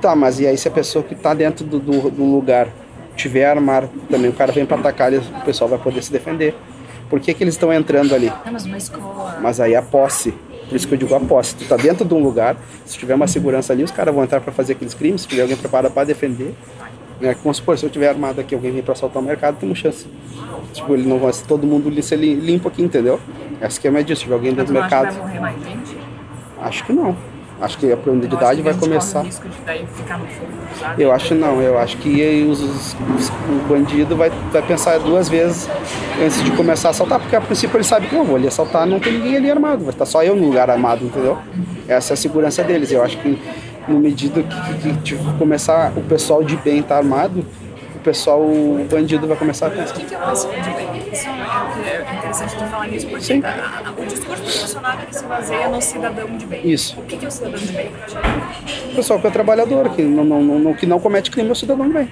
[0.00, 2.66] Tá, mas e aí se a pessoa que tá dentro do, do, do lugar
[3.14, 6.56] tiver armado também, o cara vem pra atacar, o pessoal vai poder se defender.
[7.08, 8.32] Por que, que eles estão entrando ali?
[8.44, 9.38] Não, mas uma escola.
[9.40, 10.34] Mas aí a posse.
[10.68, 11.54] Por isso que eu digo a posse.
[11.54, 14.40] Tu tá dentro de um lugar, se tiver uma segurança ali, os caras vão entrar
[14.40, 16.52] pra fazer aqueles crimes, se tiver alguém preparado pra defender.
[17.20, 19.78] É, vamos supor, se eu tiver armado aqui, alguém vem pra assaltar o mercado, temos
[19.78, 20.06] chance.
[20.72, 23.18] Tipo, ele não vai ser todo mundo li- limpo aqui, entendeu?
[23.60, 25.14] É esquema é disso, se tiver alguém dentro do não acha que mercado.
[25.18, 25.96] vai morrer mais gente?
[26.60, 27.16] Acho que não.
[27.58, 27.96] Acho que a
[28.34, 29.20] Eu que vai a corre começar.
[29.20, 30.50] o risco de daí ficar no fogo.
[30.98, 35.26] Eu acho não, eu acho que os, os- os- o bandido vai, vai pensar duas
[35.30, 35.66] vezes
[36.22, 38.86] antes de começar a assaltar, porque a princípio ele sabe que não vou ali assaltar,
[38.86, 41.38] não tem ninguém ali armado, vai estar só eu no lugar armado, entendeu?
[41.88, 42.92] Essa é a segurança deles.
[42.92, 43.38] Eu acho que
[43.88, 47.44] no medida que, que, que tipo, começar o pessoal de bem estar armado,
[47.94, 49.94] o pessoal, o bandido vai começar a pensar.
[49.96, 51.12] O que, é o pessoal de bem?
[51.12, 53.42] Isso é é interessante tu falar nisso, porque Sim.
[53.42, 56.60] a- a- o discurso do Bolsonaro se baseia no cidadão de bem.
[56.70, 56.98] Isso.
[57.00, 57.90] O que, é o cidadão de bem?
[58.92, 61.54] O pessoal que é trabalhador, que não, não, não, que não comete crime é o
[61.54, 62.08] cidadão de bem.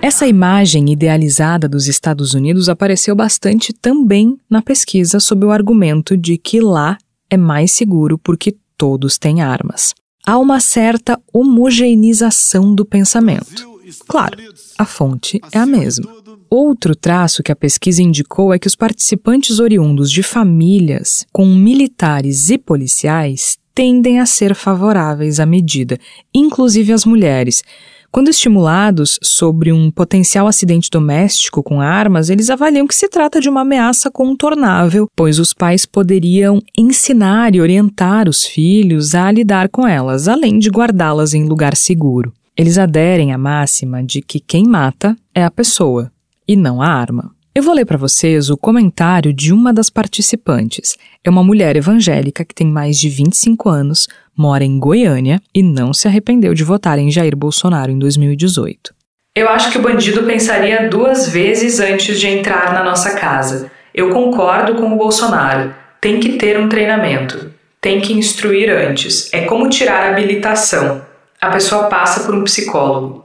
[0.00, 6.38] Essa imagem idealizada dos Estados Unidos apareceu bastante também na pesquisa sob o argumento de
[6.38, 6.96] que lá
[7.28, 9.94] é mais seguro porque todos têm armas.
[10.28, 13.76] Há uma certa homogeneização do pensamento.
[14.08, 14.36] Claro,
[14.76, 16.12] a fonte é a mesma.
[16.50, 22.50] Outro traço que a pesquisa indicou é que os participantes oriundos de famílias com militares
[22.50, 25.96] e policiais tendem a ser favoráveis à medida,
[26.34, 27.62] inclusive as mulheres.
[28.10, 33.48] Quando estimulados sobre um potencial acidente doméstico com armas, eles avaliam que se trata de
[33.48, 39.86] uma ameaça contornável, pois os pais poderiam ensinar e orientar os filhos a lidar com
[39.86, 42.32] elas, além de guardá-las em lugar seguro.
[42.56, 46.10] Eles aderem à máxima de que quem mata é a pessoa
[46.48, 47.35] e não a arma.
[47.56, 50.94] Eu vou ler para vocês o comentário de uma das participantes.
[51.24, 55.94] É uma mulher evangélica que tem mais de 25 anos, mora em Goiânia e não
[55.94, 58.94] se arrependeu de votar em Jair Bolsonaro em 2018.
[59.34, 63.72] Eu acho que o bandido pensaria duas vezes antes de entrar na nossa casa.
[63.94, 65.74] Eu concordo com o Bolsonaro.
[65.98, 67.54] Tem que ter um treinamento.
[67.80, 69.32] Tem que instruir antes.
[69.32, 71.00] É como tirar a habilitação.
[71.40, 73.24] A pessoa passa por um psicólogo.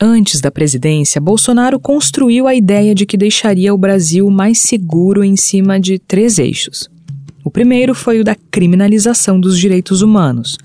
[0.00, 5.36] Antes da presidência, Bolsonaro construiu a ideia de que deixaria o Brasil mais seguro em
[5.36, 6.88] cima de três eixos.
[7.42, 10.56] O primeiro foi o da criminalização dos direitos humanos.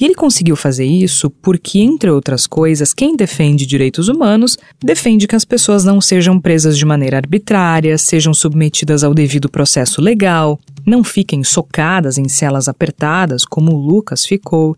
[0.00, 5.36] E ele conseguiu fazer isso porque, entre outras coisas, quem defende direitos humanos defende que
[5.36, 11.04] as pessoas não sejam presas de maneira arbitrária, sejam submetidas ao devido processo legal, não
[11.04, 14.76] fiquem socadas em celas apertadas, como o Lucas ficou,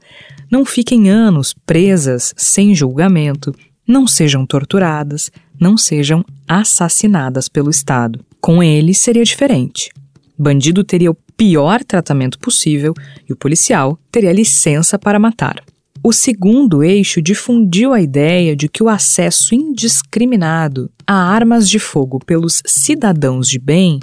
[0.51, 3.55] não fiquem anos presas sem julgamento,
[3.90, 8.24] não sejam torturadas, não sejam assassinadas pelo Estado.
[8.40, 9.90] Com ele seria diferente.
[10.38, 12.94] Bandido teria o pior tratamento possível
[13.29, 15.62] e o policial teria licença para matar.
[16.03, 22.20] O segundo eixo difundiu a ideia de que o acesso indiscriminado a armas de fogo
[22.24, 24.00] pelos cidadãos de bem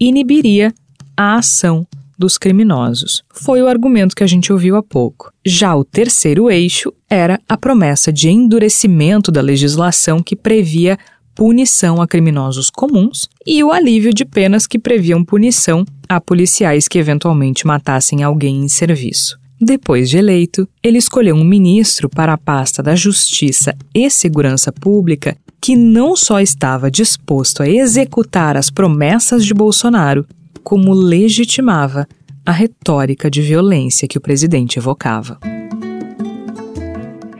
[0.00, 0.74] inibiria
[1.16, 1.86] a ação
[2.18, 3.22] dos criminosos.
[3.32, 5.32] Foi o argumento que a gente ouviu há pouco.
[5.44, 10.98] Já o terceiro eixo era a promessa de endurecimento da legislação que previa
[11.34, 16.98] punição a criminosos comuns e o alívio de penas que previam punição a policiais que
[16.98, 19.38] eventualmente matassem alguém em serviço.
[19.60, 25.36] Depois de eleito, ele escolheu um ministro para a pasta da Justiça e Segurança Pública
[25.60, 30.26] que não só estava disposto a executar as promessas de Bolsonaro,
[30.66, 32.08] como legitimava
[32.44, 35.38] a retórica de violência que o presidente evocava.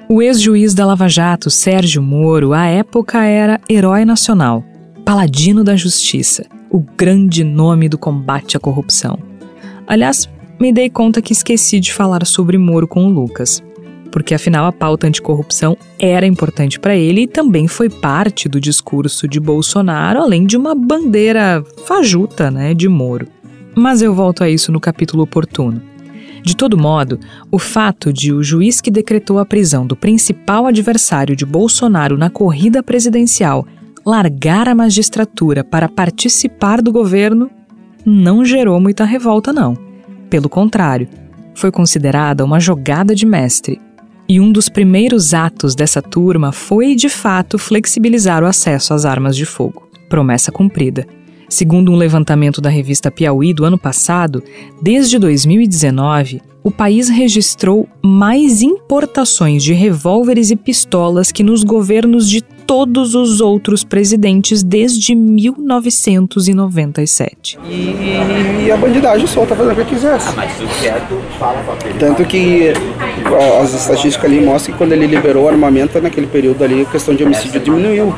[0.08, 4.62] O ex-juiz da Lava Jato, Sérgio Moro, à época era herói nacional,
[5.04, 9.18] paladino da justiça, o grande nome do combate à corrupção.
[9.88, 10.28] Aliás,
[10.60, 13.60] me dei conta que esqueci de falar sobre Moro com o Lucas,
[14.10, 19.28] porque afinal a pauta anticorrupção era importante para ele e também foi parte do discurso
[19.28, 23.28] de Bolsonaro, além de uma bandeira fajuta, né, de Moro.
[23.74, 25.82] Mas eu volto a isso no capítulo oportuno.
[26.42, 27.18] De todo modo,
[27.50, 32.30] o fato de o juiz que decretou a prisão do principal adversário de Bolsonaro na
[32.30, 33.66] corrida presidencial
[34.06, 37.50] largar a magistratura para participar do governo
[38.04, 39.76] não gerou muita revolta, não.
[40.30, 41.08] Pelo contrário,
[41.52, 43.80] foi considerada uma jogada de mestre.
[44.28, 49.36] E um dos primeiros atos dessa turma foi, de fato, flexibilizar o acesso às armas
[49.36, 49.88] de fogo.
[50.08, 51.06] Promessa cumprida.
[51.48, 54.42] Segundo um levantamento da revista Piauí do ano passado,
[54.82, 62.42] desde 2019, o país registrou mais importações de revólveres e pistolas que nos governos de
[62.66, 67.58] todos os outros presidentes desde 1997.
[67.64, 70.28] E, e a bandidagem solta fazendo o que quisesse.
[71.98, 72.72] Tanto que
[73.62, 77.14] as estatísticas ali mostram que quando ele liberou o armamento, naquele período ali, a questão
[77.14, 78.12] de homicídio diminuiu.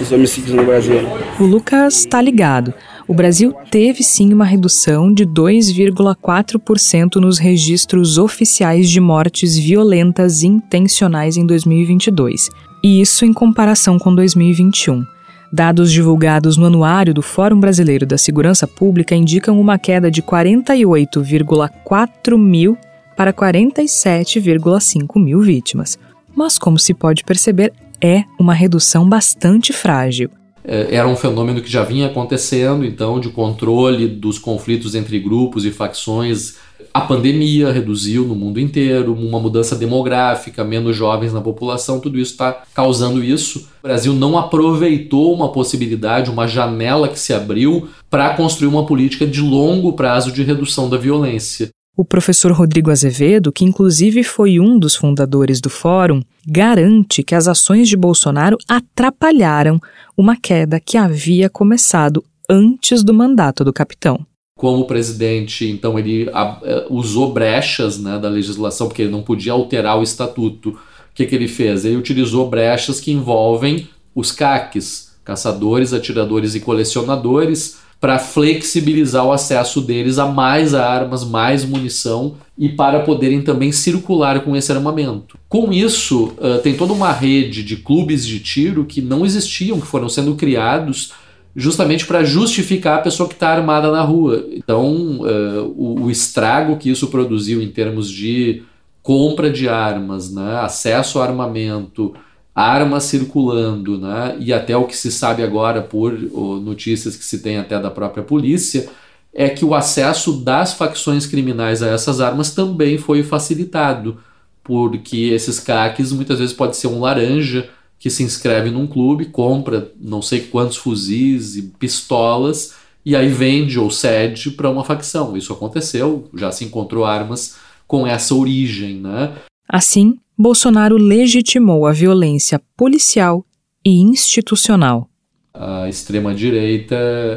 [0.00, 1.00] Os homicídios no Brasil.
[1.40, 2.74] O Lucas está ligado.
[3.08, 11.36] O Brasil teve sim uma redução de 2,4% nos registros oficiais de mortes violentas intencionais
[11.36, 12.50] em 2022,
[12.86, 15.04] e isso em comparação com 2021.
[15.52, 22.38] Dados divulgados no Anuário do Fórum Brasileiro da Segurança Pública indicam uma queda de 48,4
[22.38, 22.78] mil
[23.16, 25.98] para 47,5 mil vítimas.
[26.32, 30.30] Mas, como se pode perceber, é uma redução bastante frágil.
[30.62, 35.64] É, era um fenômeno que já vinha acontecendo, então, de controle dos conflitos entre grupos
[35.64, 36.54] e facções.
[36.96, 42.32] A pandemia reduziu no mundo inteiro, uma mudança demográfica, menos jovens na população, tudo isso
[42.32, 43.68] está causando isso.
[43.84, 49.26] O Brasil não aproveitou uma possibilidade, uma janela que se abriu para construir uma política
[49.26, 51.68] de longo prazo de redução da violência.
[51.94, 57.46] O professor Rodrigo Azevedo, que inclusive foi um dos fundadores do fórum, garante que as
[57.46, 59.78] ações de Bolsonaro atrapalharam
[60.16, 64.24] uma queda que havia começado antes do mandato do capitão.
[64.58, 69.98] Como presidente, então ele eh, usou brechas né, da legislação, porque ele não podia alterar
[69.98, 70.70] o estatuto.
[70.70, 70.78] O
[71.14, 71.84] que, que ele fez?
[71.84, 79.80] Ele utilizou brechas que envolvem os CACs, caçadores, atiradores e colecionadores, para flexibilizar o acesso
[79.80, 85.38] deles a mais armas, mais munição e para poderem também circular com esse armamento.
[85.48, 89.86] Com isso, uh, tem toda uma rede de clubes de tiro que não existiam, que
[89.86, 91.12] foram sendo criados
[91.56, 94.46] justamente para justificar a pessoa que está armada na rua.
[94.52, 98.62] Então, uh, o, o, estrago que isso produziu em termos de
[99.02, 102.14] compra de armas, né, acesso ao armamento,
[102.54, 104.36] armas circulando, né?
[104.40, 106.12] e até o que se sabe agora por
[106.60, 108.88] notícias que se tem até da própria polícia,
[109.32, 114.18] é que o acesso das facções criminais a essas armas também foi facilitado,
[114.64, 117.68] porque esses caques muitas vezes pode ser um laranja
[117.98, 122.74] que se inscreve num clube, compra não sei quantos fuzis e pistolas
[123.04, 125.36] e aí vende ou cede para uma facção.
[125.36, 129.32] Isso aconteceu, já se encontrou armas com essa origem, né?
[129.68, 133.44] Assim, Bolsonaro legitimou a violência policial
[133.84, 135.08] e institucional.
[135.54, 136.96] A extrema-direita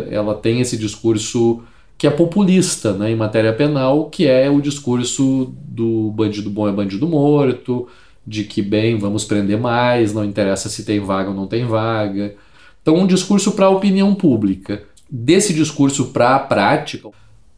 [0.10, 1.62] ela tem esse discurso
[1.98, 6.72] que é populista né, em matéria penal, que é o discurso do bandido bom é
[6.72, 7.88] bandido morto,
[8.30, 12.36] de que, bem, vamos prender mais, não interessa se tem vaga ou não tem vaga.
[12.80, 14.84] Então, um discurso para a opinião pública.
[15.10, 17.10] Desse discurso para a prática,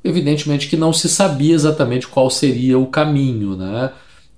[0.01, 3.91] evidentemente que não se sabia exatamente qual seria o caminho, né?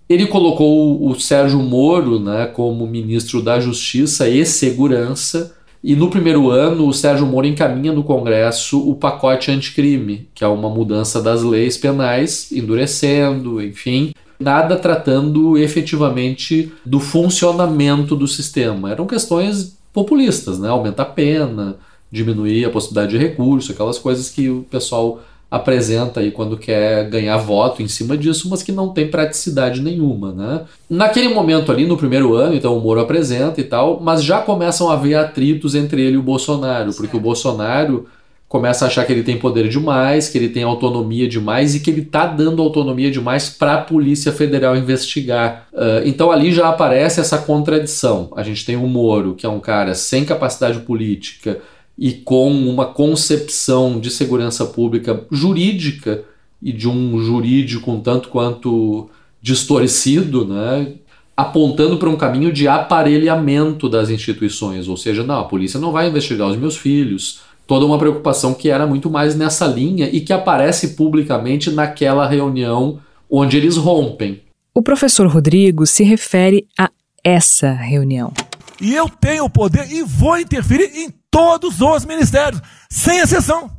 [0.10, 5.56] Ele colocou o Sérgio Moro né, como ministro da Justiça e Segurança.
[5.84, 10.48] E no primeiro ano, o Sérgio Moro encaminha no Congresso o pacote anticrime, que é
[10.48, 14.14] uma mudança das leis penais, endurecendo, enfim,
[14.44, 18.92] nada tratando efetivamente do funcionamento do sistema.
[18.92, 20.70] Eram questões populistas, né?
[20.70, 21.78] Aumentar a pena,
[22.12, 27.38] diminuir a possibilidade de recurso, aquelas coisas que o pessoal apresenta aí quando quer ganhar
[27.38, 30.62] voto em cima disso, mas que não tem praticidade nenhuma, né?
[30.90, 34.90] Naquele momento ali, no primeiro ano, então o Moro apresenta e tal, mas já começam
[34.90, 38.08] a haver atritos entre ele e o Bolsonaro, porque o Bolsonaro
[38.54, 41.90] começa a achar que ele tem poder demais, que ele tem autonomia demais e que
[41.90, 45.68] ele está dando autonomia demais para a Polícia Federal investigar.
[45.74, 48.32] Uh, então ali já aparece essa contradição.
[48.36, 51.62] A gente tem o Moro, que é um cara sem capacidade política,
[51.98, 56.24] e com uma concepção de segurança pública jurídica
[56.62, 59.10] e de um jurídico um tanto quanto
[59.42, 60.94] distorcido, né,
[61.36, 66.08] apontando para um caminho de aparelhamento das instituições, ou seja, não, a polícia não vai
[66.08, 67.42] investigar os meus filhos.
[67.66, 73.00] Toda uma preocupação que era muito mais nessa linha e que aparece publicamente naquela reunião
[73.30, 74.42] onde eles rompem.
[74.76, 76.90] O professor Rodrigo se refere a
[77.24, 78.34] essa reunião.
[78.82, 83.72] E eu tenho o poder e vou interferir em todos os ministérios, sem exceção.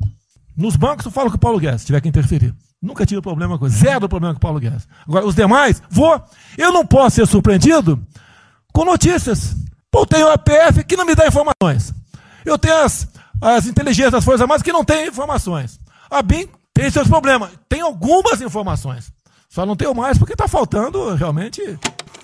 [0.57, 2.53] Nos bancos eu falo com o Paulo Guedes, se tiver que interferir.
[2.81, 4.87] Nunca tive problema com zero problema com o Paulo Guedes.
[5.07, 6.21] Agora, os demais, vou.
[6.57, 8.01] Eu não posso ser surpreendido
[8.71, 9.55] com notícias.
[9.91, 11.93] Pô, tem o APF que não me dá informações.
[12.45, 13.07] Eu tenho as,
[13.41, 15.79] as inteligências das Forças Armadas que não têm informações.
[16.09, 17.51] A BIM tem seus problemas.
[17.69, 19.11] Tem algumas informações.
[19.49, 21.61] Só não tenho mais porque está faltando realmente.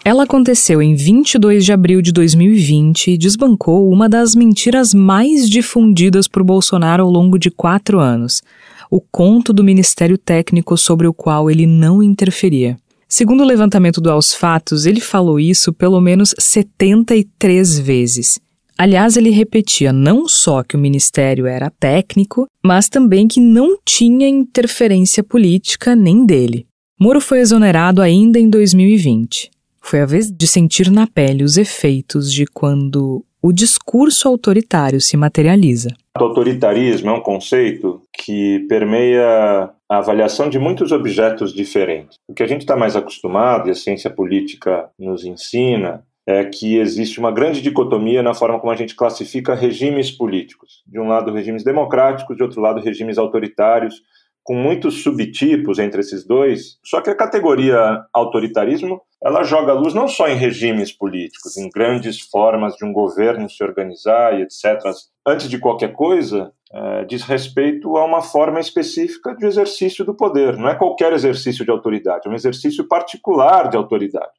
[0.03, 6.27] Ela aconteceu em 22 de abril de 2020 e desbancou uma das mentiras mais difundidas
[6.27, 8.41] por Bolsonaro ao longo de quatro anos:
[8.89, 12.77] o conto do Ministério Técnico sobre o qual ele não interferia.
[13.07, 18.39] Segundo o levantamento do Aos Fatos, ele falou isso pelo menos 73 vezes.
[18.81, 24.27] Aliás, ele repetia não só que o ministério era técnico, mas também que não tinha
[24.27, 26.65] interferência política nem dele.
[26.99, 29.51] Moro foi exonerado ainda em 2020.
[29.79, 35.15] Foi a vez de sentir na pele os efeitos de quando o discurso autoritário se
[35.15, 35.89] materializa.
[36.19, 42.15] O autoritarismo é um conceito que permeia a avaliação de muitos objetos diferentes.
[42.27, 46.77] O que a gente está mais acostumado, e a ciência política nos ensina, é que
[46.77, 50.83] existe uma grande dicotomia na forma como a gente classifica regimes políticos.
[50.87, 54.01] De um lado, regimes democráticos, de outro lado, regimes autoritários,
[54.43, 56.79] com muitos subtipos entre esses dois.
[56.83, 62.19] Só que a categoria autoritarismo ela joga luz não só em regimes políticos, em grandes
[62.19, 64.79] formas de um governo se organizar e etc.
[65.27, 70.57] Antes de qualquer coisa, é, diz respeito a uma forma específica de exercício do poder.
[70.57, 74.31] Não é qualquer exercício de autoridade, é um exercício particular de autoridade.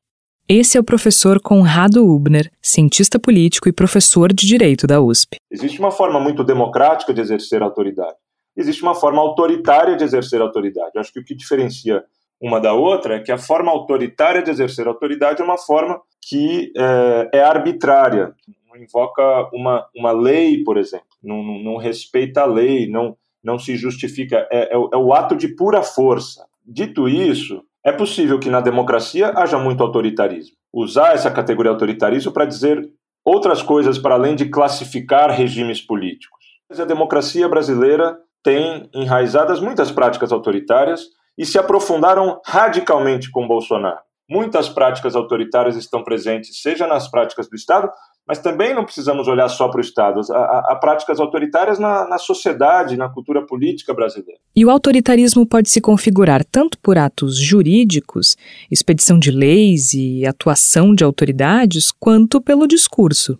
[0.54, 5.38] Esse é o professor Conrado Hubner, cientista político e professor de direito da USP.
[5.50, 8.18] Existe uma forma muito democrática de exercer autoridade.
[8.54, 10.98] Existe uma forma autoritária de exercer autoridade.
[10.98, 12.04] Acho que o que diferencia
[12.38, 16.70] uma da outra é que a forma autoritária de exercer autoridade é uma forma que
[16.76, 18.34] é, é arbitrária,
[18.68, 23.58] não invoca uma, uma lei, por exemplo, não, não, não respeita a lei, não, não
[23.58, 26.44] se justifica, é, é, é o ato de pura força.
[26.62, 30.56] Dito isso, é possível que na democracia haja muito autoritarismo.
[30.72, 32.88] Usar essa categoria autoritarismo para dizer
[33.24, 36.40] outras coisas para além de classificar regimes políticos.
[36.68, 41.06] Mas a democracia brasileira tem enraizadas muitas práticas autoritárias
[41.36, 44.00] e se aprofundaram radicalmente com Bolsonaro.
[44.28, 47.90] Muitas práticas autoritárias estão presentes, seja nas práticas do Estado,
[48.26, 52.96] mas também não precisamos olhar só para o Estado, há, práticas autoritárias na, na sociedade,
[52.96, 54.40] na cultura política brasileira.
[54.54, 58.36] E o autoritarismo pode se configurar tanto por atos jurídicos,
[58.70, 63.38] expedição de leis e atuação de autoridades, quanto pelo discurso.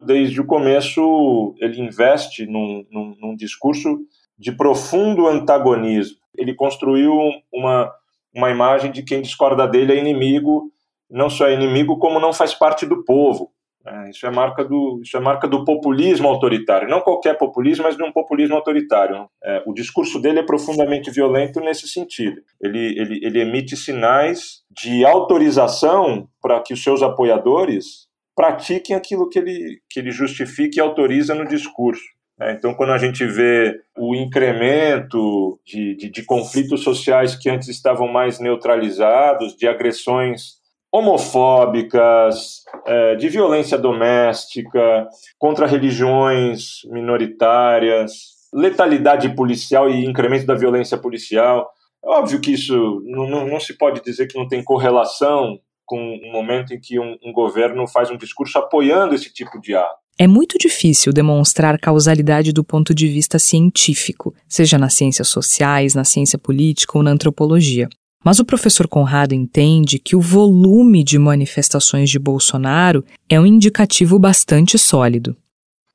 [0.00, 3.98] Desde o começo, ele investe num, num, num discurso
[4.38, 7.12] de profundo antagonismo ele construiu
[7.52, 7.92] uma,
[8.32, 10.72] uma imagem de quem discorda dele é inimigo,
[11.10, 13.50] não só é inimigo, como não faz parte do povo.
[13.90, 16.88] É, isso, é marca do, isso é marca do populismo autoritário.
[16.88, 19.28] Não qualquer populismo, mas de um populismo autoritário.
[19.42, 22.40] É, o discurso dele é profundamente violento nesse sentido.
[22.60, 29.38] Ele, ele, ele emite sinais de autorização para que os seus apoiadores pratiquem aquilo que
[29.38, 32.04] ele, que ele justifica e autoriza no discurso.
[32.40, 37.68] É, então, quando a gente vê o incremento de, de, de, conflitos sociais que antes
[37.68, 40.58] estavam mais neutralizados, de agressões
[40.92, 45.06] homofóbicas, é, de violência doméstica,
[45.38, 51.68] contra religiões minoritárias, letalidade policial e incremento da violência policial.
[52.04, 55.98] É óbvio que isso não, não, não se pode dizer que não tem correlação com
[55.98, 59.96] um momento em que um, um governo faz um discurso apoiando esse tipo de ato.
[60.20, 66.04] É muito difícil demonstrar causalidade do ponto de vista científico, seja nas ciências sociais, na
[66.04, 67.88] ciência política ou na antropologia.
[68.24, 74.18] Mas o professor Conrado entende que o volume de manifestações de Bolsonaro é um indicativo
[74.18, 75.36] bastante sólido.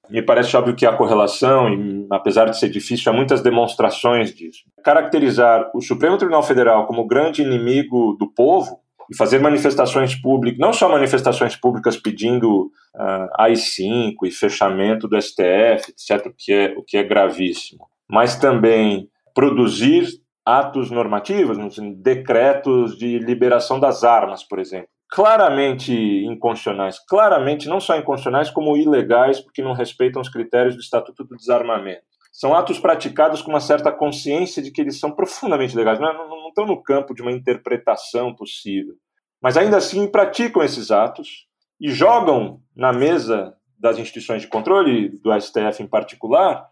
[0.10, 4.60] Me parece óbvio que há correlação, e apesar de ser difícil, há muitas demonstrações disso.
[4.84, 10.72] Caracterizar o Supremo Tribunal Federal como grande inimigo do povo e fazer manifestações públicas, não
[10.72, 16.84] só manifestações públicas pedindo uh, AI-5 e fechamento do STF, etc., o que, é, o
[16.84, 20.08] que é gravíssimo, mas também produzir
[20.46, 21.58] atos normativos,
[21.98, 25.94] decretos de liberação das armas, por exemplo, claramente
[26.26, 31.38] inconstitucionais, claramente não só inconstitucionais, como ilegais, porque não respeitam os critérios do Estatuto do
[31.38, 32.02] Desarmamento.
[32.32, 36.28] São atos praticados com uma certa consciência de que eles são profundamente legais, não, não,
[36.28, 38.96] não estão no campo de uma interpretação possível.
[39.40, 41.48] Mas ainda assim praticam esses atos
[41.80, 46.68] e jogam na mesa das instituições de controle, do STF em particular,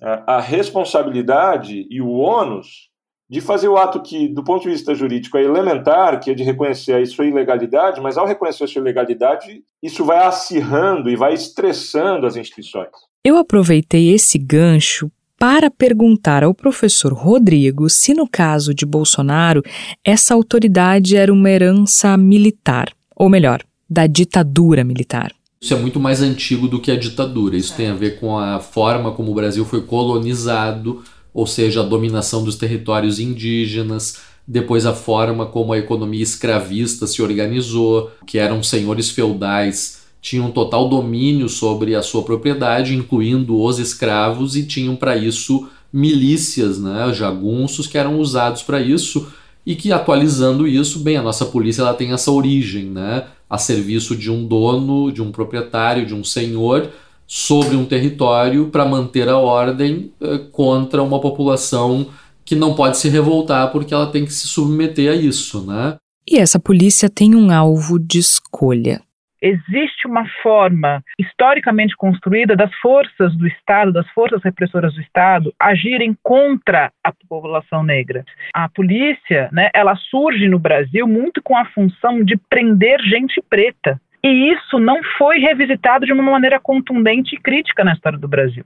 [0.00, 2.87] a responsabilidade e o ônus
[3.28, 6.42] de fazer o ato que, do ponto de vista jurídico, é elementar, que é de
[6.42, 11.34] reconhecer a sua ilegalidade, mas ao reconhecer a sua ilegalidade, isso vai acirrando e vai
[11.34, 12.88] estressando as instituições.
[13.22, 19.62] Eu aproveitei esse gancho para perguntar ao professor Rodrigo se, no caso de Bolsonaro,
[20.02, 25.32] essa autoridade era uma herança militar, ou melhor, da ditadura militar.
[25.60, 27.56] Isso é muito mais antigo do que a ditadura.
[27.56, 31.02] Isso tem a ver com a forma como o Brasil foi colonizado,
[31.38, 37.22] ou seja, a dominação dos territórios indígenas, depois a forma como a economia escravista se
[37.22, 44.56] organizou, que eram senhores feudais, tinham total domínio sobre a sua propriedade, incluindo os escravos,
[44.56, 49.28] e tinham para isso milícias, né, jagunços que eram usados para isso
[49.64, 54.16] e que atualizando isso, bem, a nossa polícia ela tem essa origem, né, a serviço
[54.16, 56.90] de um dono, de um proprietário, de um senhor
[57.28, 62.08] sobre um território para manter a ordem eh, contra uma população
[62.42, 65.96] que não pode se revoltar porque ela tem que se submeter a isso, né?
[66.26, 69.02] E essa polícia tem um alvo de escolha.
[69.40, 76.16] Existe uma forma historicamente construída das forças do Estado, das forças repressoras do Estado, agirem
[76.22, 78.24] contra a população negra.
[78.52, 84.00] A polícia, né, ela surge no Brasil muito com a função de prender gente preta.
[84.22, 88.64] E isso não foi revisitado de uma maneira contundente e crítica na história do Brasil.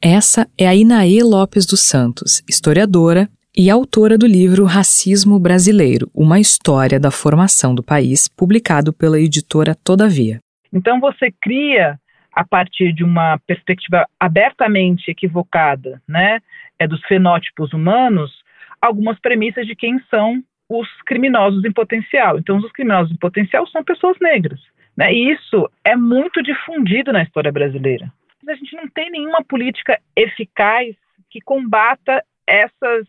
[0.00, 6.40] Essa é a Inaê Lopes dos Santos, historiadora e autora do livro Racismo Brasileiro, uma
[6.40, 10.40] história da formação do país, publicado pela editora Todavia.
[10.72, 11.98] Então você cria
[12.34, 16.40] a partir de uma perspectiva abertamente equivocada, né,
[16.78, 18.32] é dos fenótipos humanos,
[18.80, 22.38] algumas premissas de quem são os criminosos em potencial.
[22.38, 24.60] Então os criminosos em potencial são pessoas negras,
[24.96, 25.12] né?
[25.12, 28.10] E isso é muito difundido na história brasileira
[28.50, 30.94] a gente não tem nenhuma política eficaz
[31.30, 33.06] que combata essas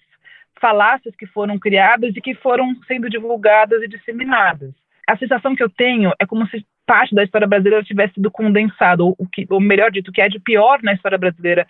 [0.59, 4.73] falácias que foram criadas e que foram sendo divulgadas e disseminadas.
[5.07, 9.07] A sensação que eu tenho é como se parte da história brasileira tivesse sido condensado,
[9.07, 9.17] ou,
[9.49, 11.67] ou melhor dito, o que é de pior na história brasileira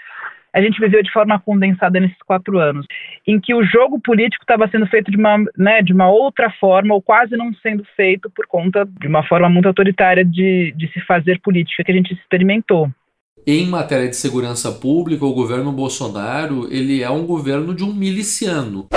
[0.55, 2.85] a gente viveu de forma condensada nesses quatro anos,
[3.27, 6.93] em que o jogo político estava sendo feito de uma, né, de uma outra forma,
[6.93, 11.01] ou quase não sendo feito por conta de uma forma muito autoritária de, de se
[11.01, 12.89] fazer política que a gente experimentou
[13.47, 18.87] em matéria de segurança pública, o governo Bolsonaro ele é um governo de um miliciano.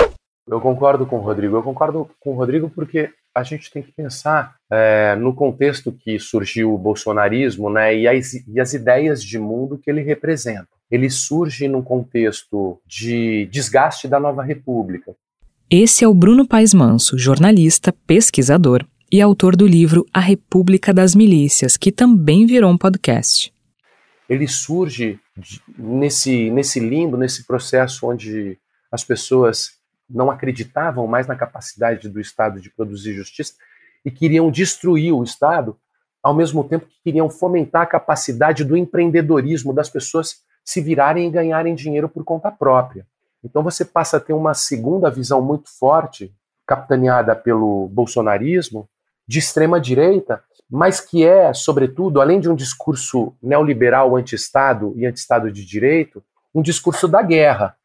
[0.49, 1.55] Eu concordo com o Rodrigo.
[1.55, 6.19] Eu concordo com o Rodrigo porque a gente tem que pensar é, no contexto que
[6.19, 10.67] surgiu o bolsonarismo né, e, as, e as ideias de mundo que ele representa.
[10.89, 15.15] Ele surge num contexto de desgaste da nova república.
[15.69, 21.13] Esse é o Bruno Paes Manso, jornalista, pesquisador e autor do livro A República das
[21.13, 23.53] Milícias, que também virou um podcast
[24.29, 25.19] ele surge
[25.77, 28.57] nesse, nesse limbo, nesse processo onde
[28.91, 29.78] as pessoas
[30.09, 33.53] não acreditavam mais na capacidade do Estado de produzir justiça
[34.03, 35.77] e queriam destruir o Estado,
[36.21, 41.31] ao mesmo tempo que queriam fomentar a capacidade do empreendedorismo das pessoas se virarem e
[41.31, 43.05] ganharem dinheiro por conta própria.
[43.43, 46.33] Então você passa a ter uma segunda visão muito forte,
[46.65, 48.87] capitaneada pelo bolsonarismo,
[49.27, 55.51] de extrema direita, mas que é, sobretudo, além de um discurso neoliberal anti-Estado e anti-Estado
[55.51, 57.75] de direito, um discurso da guerra.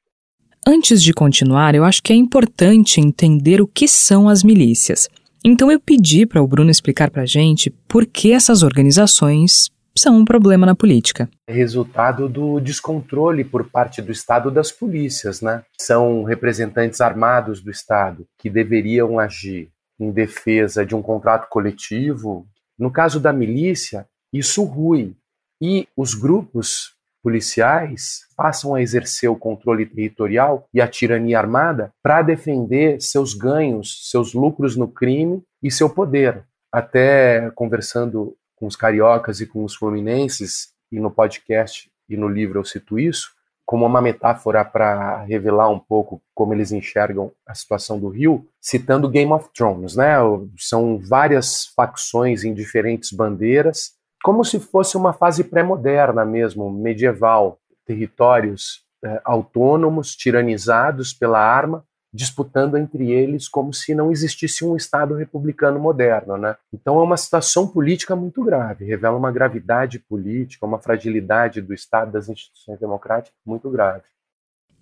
[0.67, 5.11] Antes de continuar, eu acho que é importante entender o que são as milícias.
[5.45, 10.17] Então eu pedi para o Bruno explicar para a gente por que essas organizações são
[10.17, 11.29] um problema na política.
[11.47, 15.63] É resultado do descontrole por parte do Estado das polícias, né?
[15.79, 19.69] São representantes armados do Estado que deveriam agir
[20.01, 22.47] em defesa de um contrato coletivo,
[22.79, 25.15] no caso da milícia, isso rui.
[25.61, 26.94] E os grupos
[27.25, 34.11] policiais passam a exercer o controle territorial e a tirania armada para defender seus ganhos,
[34.11, 36.45] seus lucros no crime e seu poder.
[36.71, 42.61] Até conversando com os cariocas e com os fluminenses, e no podcast e no livro
[42.61, 43.33] eu cito isso,
[43.65, 49.09] como uma metáfora para revelar um pouco como eles enxergam a situação do Rio, citando
[49.09, 50.17] Game of Thrones, né?
[50.59, 53.95] São várias facções em diferentes bandeiras,
[54.25, 62.79] como se fosse uma fase pré-moderna mesmo, medieval, territórios é, autônomos, tiranizados pela arma, disputando
[62.79, 66.39] entre eles como se não existisse um Estado republicano moderno.
[66.39, 66.57] Né?
[66.73, 72.11] Então é uma situação política muito grave, revela uma gravidade política, uma fragilidade do Estado,
[72.11, 74.05] das instituições democráticas muito grave.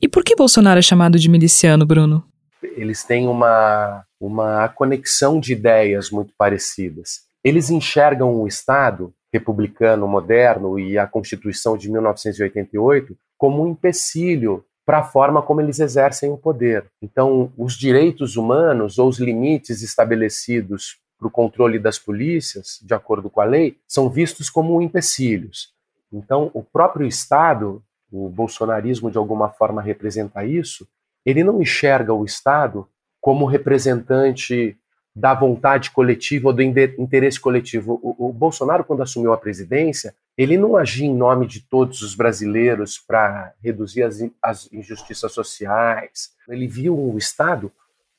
[0.01, 2.25] E por que Bolsonaro é chamado de miliciano, Bruno?
[2.63, 7.23] Eles têm uma, uma conexão de ideias muito parecidas.
[7.43, 14.99] Eles enxergam o Estado republicano moderno e a Constituição de 1988 como um empecilho para
[14.99, 16.85] a forma como eles exercem o poder.
[17.01, 23.31] Então, os direitos humanos ou os limites estabelecidos para o controle das polícias, de acordo
[23.31, 25.73] com a lei, são vistos como empecilhos.
[26.13, 30.87] Então, o próprio Estado, o bolsonarismo de alguma forma representa isso,
[31.25, 32.87] ele não enxerga o Estado
[33.21, 34.77] como representante
[35.15, 38.01] da vontade coletiva ou do interesse coletivo.
[38.03, 42.15] O, o, Bolsonaro, quando assumiu a presidência, ele não agia em nome de todos os
[42.15, 46.33] brasileiros para reduzir as, as injustiças sociais.
[46.49, 47.71] Ele viu o Estado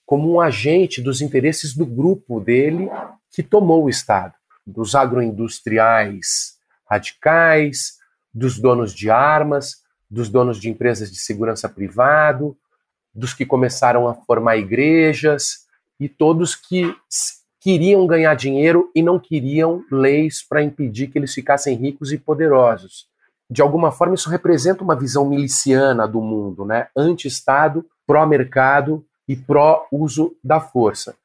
[0.06, 2.90] como um agente dos interesses do grupo dele
[3.32, 4.36] que tomou o Estado,
[4.66, 7.98] dos agroindustriais radicais,
[8.32, 12.56] dos donos de armas, dos donos de empresas de segurança privado,
[13.16, 15.63] dos que começaram a formar igrejas
[16.00, 16.96] e todos que
[17.62, 23.08] queriam ganhar dinheiro e não queriam leis para impedir que eles ficassem ricos e poderosos.
[23.50, 26.88] De alguma forma, isso representa uma visão miliciana do mundo, né?
[26.98, 31.16] anti-Estado, pró-mercado e pró-uso da força.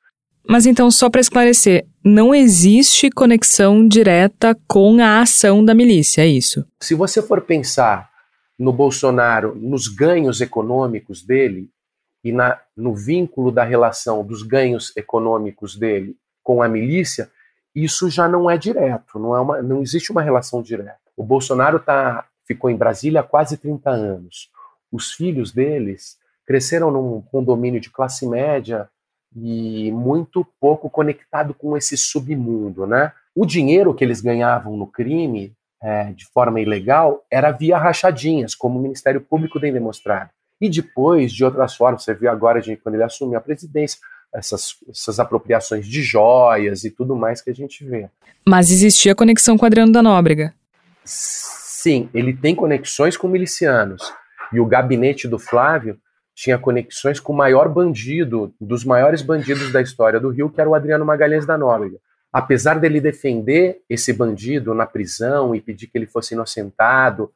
[0.49, 6.27] Mas então, só para esclarecer, não existe conexão direta com a ação da milícia, é
[6.27, 6.65] isso?
[6.81, 8.09] Se você for pensar
[8.59, 11.69] no Bolsonaro, nos ganhos econômicos dele
[12.29, 17.31] e na, no vínculo da relação dos ganhos econômicos dele com a milícia,
[17.75, 20.99] isso já não é direto, não, é uma, não existe uma relação direta.
[21.17, 24.51] O Bolsonaro tá, ficou em Brasília há quase 30 anos.
[24.93, 28.91] Os filhos deles cresceram num condomínio de classe média
[29.35, 33.13] e muito pouco conectado com esse submundo, né?
[33.35, 38.79] O dinheiro que eles ganhavam no crime é, de forma ilegal era via rachadinhas, como
[38.79, 40.31] o Ministério Público tem demonstrado.
[40.61, 43.99] E depois, de outras formas, você viu agora, gente, quando ele assumiu a presidência,
[44.35, 48.09] essas, essas apropriações de joias e tudo mais que a gente vê.
[48.47, 50.55] Mas existia conexão com Adriano da Nóbrega.
[51.05, 54.13] Sim, ele tem conexões com milicianos.
[54.53, 55.99] E o gabinete do Flávio
[56.35, 60.71] tinha conexões com o maior bandido, dos maiores bandidos da história do Rio, que era
[60.71, 61.99] o Adriano Magalhães da Nóbrega.
[62.33, 67.33] Apesar dele defender esse bandido na prisão e pedir que ele fosse inocentado,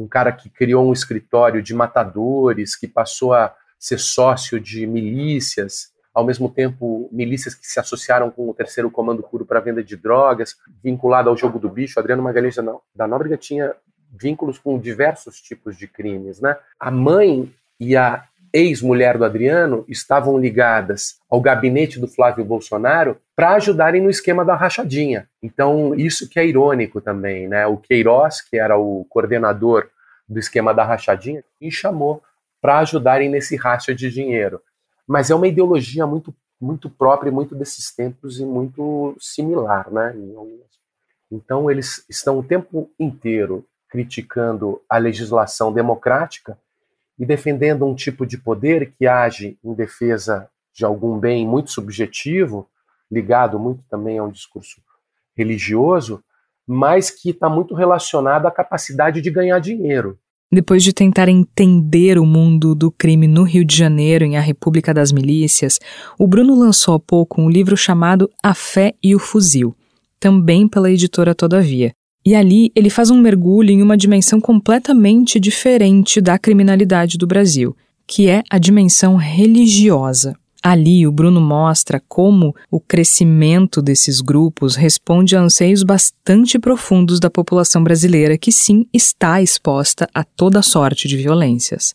[0.00, 5.92] um cara que criou um escritório de matadores, que passou a ser sócio de milícias,
[6.12, 9.96] ao mesmo tempo milícias que se associaram com o terceiro comando puro para venda de
[9.96, 12.00] drogas, vinculado ao jogo do bicho.
[12.00, 12.56] Adriano Magalhães
[12.94, 13.74] da Nóbrega tinha
[14.10, 16.56] vínculos com diversos tipos de crimes, né?
[16.78, 23.54] A mãe e a ex-mulher do Adriano estavam ligadas ao gabinete do Flávio Bolsonaro para
[23.54, 25.28] ajudarem no esquema da rachadinha.
[25.42, 27.66] Então, isso que é irônico também, né?
[27.66, 29.88] O Queiroz, que era o coordenador
[30.28, 32.22] do esquema da rachadinha, me chamou
[32.60, 34.60] para ajudarem nesse racha de dinheiro.
[35.06, 40.14] Mas é uma ideologia muito muito própria, muito desses tempos e muito similar, né?
[41.32, 46.58] Então, eles estão o tempo inteiro criticando a legislação democrática
[47.20, 52.66] e defendendo um tipo de poder que age em defesa de algum bem muito subjetivo,
[53.12, 54.80] ligado muito também a um discurso
[55.36, 56.24] religioso,
[56.66, 60.18] mas que está muito relacionado à capacidade de ganhar dinheiro.
[60.50, 64.94] Depois de tentar entender o mundo do crime no Rio de Janeiro, em A República
[64.94, 65.78] das Milícias,
[66.18, 69.76] o Bruno lançou há pouco um livro chamado A Fé e o Fuzil,
[70.18, 71.92] também pela editora Todavia.
[72.24, 77.74] E ali ele faz um mergulho em uma dimensão completamente diferente da criminalidade do Brasil,
[78.06, 80.36] que é a dimensão religiosa.
[80.62, 87.30] Ali, o Bruno mostra como o crescimento desses grupos responde a anseios bastante profundos da
[87.30, 91.94] população brasileira, que sim está exposta a toda sorte de violências.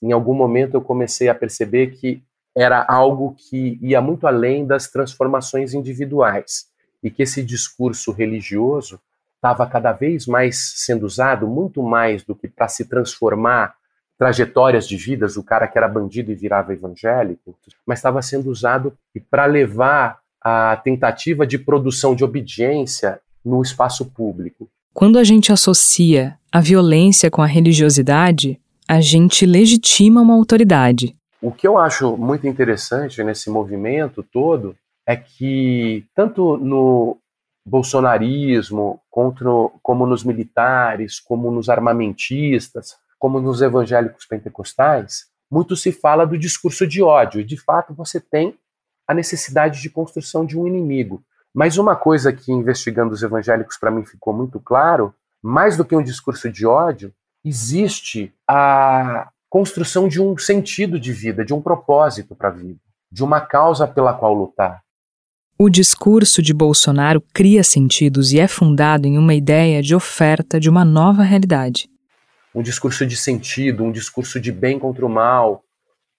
[0.00, 2.22] Em algum momento eu comecei a perceber que
[2.56, 6.66] era algo que ia muito além das transformações individuais
[7.02, 9.00] e que esse discurso religioso
[9.46, 13.74] estava cada vez mais sendo usado, muito mais do que para se transformar
[14.18, 17.54] trajetórias de vidas, o cara que era bandido e virava evangélico,
[17.86, 18.92] mas estava sendo usado
[19.30, 24.68] para levar a tentativa de produção de obediência no espaço público.
[24.92, 31.14] Quando a gente associa a violência com a religiosidade, a gente legitima uma autoridade.
[31.42, 34.74] O que eu acho muito interessante nesse movimento todo
[35.06, 37.18] é que, tanto no
[37.66, 39.50] bolsonarismo, contra,
[39.82, 46.86] como nos militares, como nos armamentistas, como nos evangélicos pentecostais, muito se fala do discurso
[46.86, 48.56] de ódio, e de fato você tem
[49.06, 51.22] a necessidade de construção de um inimigo.
[51.52, 55.96] Mas uma coisa que, investigando os evangélicos, para mim ficou muito claro: mais do que
[55.96, 57.12] um discurso de ódio,
[57.44, 63.24] existe a construção de um sentido de vida, de um propósito para a vida, de
[63.24, 64.82] uma causa pela qual lutar.
[65.58, 70.68] O discurso de Bolsonaro cria sentidos e é fundado em uma ideia de oferta de
[70.68, 71.88] uma nova realidade.
[72.54, 75.64] Um discurso de sentido, um discurso de bem contra o mal,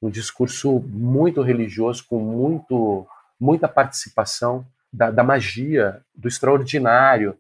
[0.02, 3.06] um discurso muito religioso, com muito,
[3.40, 7.36] muita participação da, da magia, do extraordinário,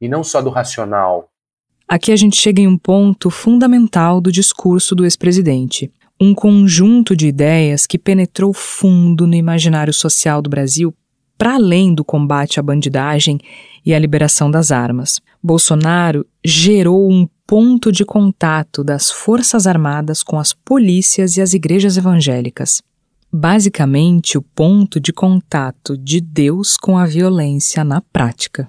[0.00, 1.30] e não só do racional.
[1.88, 5.92] Aqui a gente chega em um ponto fundamental do discurso do ex-presidente.
[6.20, 10.94] Um conjunto de ideias que penetrou fundo no imaginário social do Brasil
[11.40, 13.38] para além do combate à bandidagem
[13.82, 15.22] e à liberação das armas.
[15.42, 21.96] Bolsonaro gerou um ponto de contato das Forças Armadas com as polícias e as igrejas
[21.96, 22.82] evangélicas.
[23.32, 28.68] Basicamente, o ponto de contato de Deus com a violência na prática.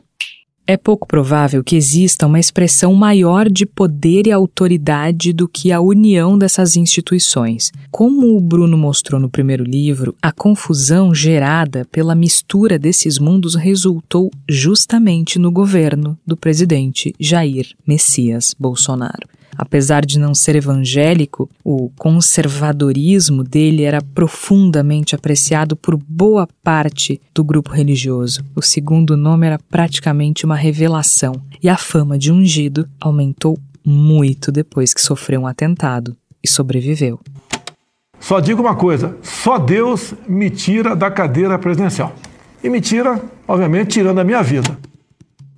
[0.71, 5.81] É pouco provável que exista uma expressão maior de poder e autoridade do que a
[5.81, 7.73] união dessas instituições.
[7.91, 14.31] Como o Bruno mostrou no primeiro livro, a confusão gerada pela mistura desses mundos resultou
[14.47, 19.27] justamente no governo do presidente Jair Messias Bolsonaro.
[19.57, 27.43] Apesar de não ser evangélico, o conservadorismo dele era profundamente apreciado por boa parte do
[27.43, 28.43] grupo religioso.
[28.55, 34.93] O segundo nome era praticamente uma revelação, e a fama de ungido aumentou muito depois
[34.93, 37.19] que sofreu um atentado e sobreviveu.
[38.19, 42.15] Só digo uma coisa: só Deus me tira da cadeira presidencial.
[42.63, 44.77] E me tira, obviamente, tirando a minha vida.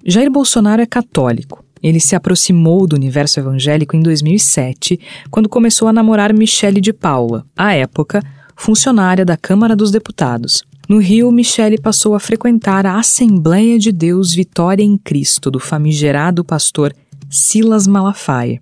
[0.06, 1.64] Jair Bolsonaro é católico.
[1.84, 7.46] Ele se aproximou do universo evangélico em 2007, quando começou a namorar Michele de Paula,
[7.56, 8.24] à época
[8.56, 10.64] funcionária da Câmara dos Deputados.
[10.88, 16.44] No Rio, Michele passou a frequentar a Assembleia de Deus Vitória em Cristo do famigerado
[16.44, 16.94] pastor
[17.30, 18.62] Silas Malafaia.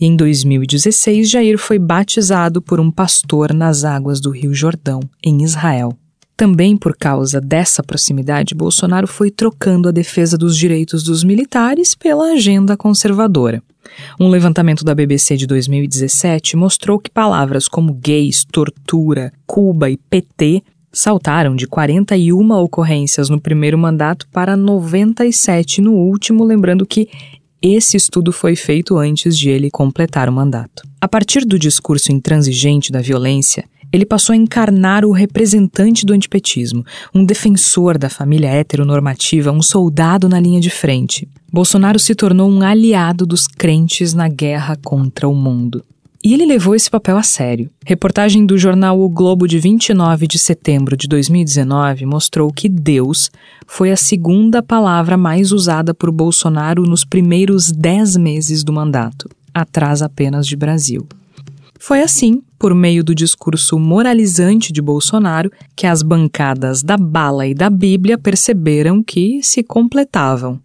[0.00, 5.42] E em 2016, Jair foi batizado por um pastor nas águas do Rio Jordão, em
[5.42, 5.96] Israel.
[6.40, 12.32] Também por causa dessa proximidade, Bolsonaro foi trocando a defesa dos direitos dos militares pela
[12.32, 13.62] agenda conservadora.
[14.18, 20.62] Um levantamento da BBC de 2017 mostrou que palavras como gays, tortura, Cuba e PT
[20.90, 27.10] saltaram de 41 ocorrências no primeiro mandato para 97 no último, lembrando que
[27.60, 30.88] esse estudo foi feito antes de ele completar o mandato.
[30.98, 36.84] A partir do discurso intransigente da violência, ele passou a encarnar o representante do antipetismo,
[37.14, 41.28] um defensor da família heteronormativa, um soldado na linha de frente.
[41.52, 45.84] Bolsonaro se tornou um aliado dos crentes na guerra contra o mundo.
[46.22, 47.70] E ele levou esse papel a sério.
[47.84, 53.30] Reportagem do jornal O Globo de 29 de setembro de 2019 mostrou que Deus
[53.66, 60.02] foi a segunda palavra mais usada por Bolsonaro nos primeiros dez meses do mandato, atrás
[60.02, 61.06] apenas de Brasil.
[61.78, 67.54] Foi assim, por meio do discurso moralizante de Bolsonaro, que as bancadas da bala e
[67.54, 70.60] da Bíblia perceberam que se completavam.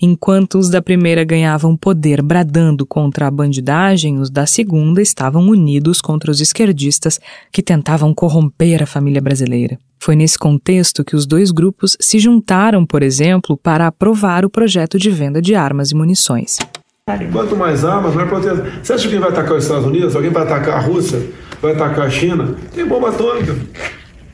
[0.00, 6.00] Enquanto os da primeira ganhavam poder bradando contra a bandidagem, os da segunda estavam unidos
[6.00, 7.20] contra os esquerdistas
[7.52, 9.78] que tentavam corromper a família brasileira.
[9.98, 14.98] Foi nesse contexto que os dois grupos se juntaram, por exemplo, para aprovar o projeto
[14.98, 16.56] de venda de armas e munições.
[17.32, 18.64] Quanto mais armas, mais proteção.
[18.82, 20.16] Você acha que alguém vai atacar os Estados Unidos?
[20.16, 21.20] Alguém vai atacar a Rússia?
[21.60, 22.54] Vai atacar a China?
[22.74, 23.54] Tem bomba atômica.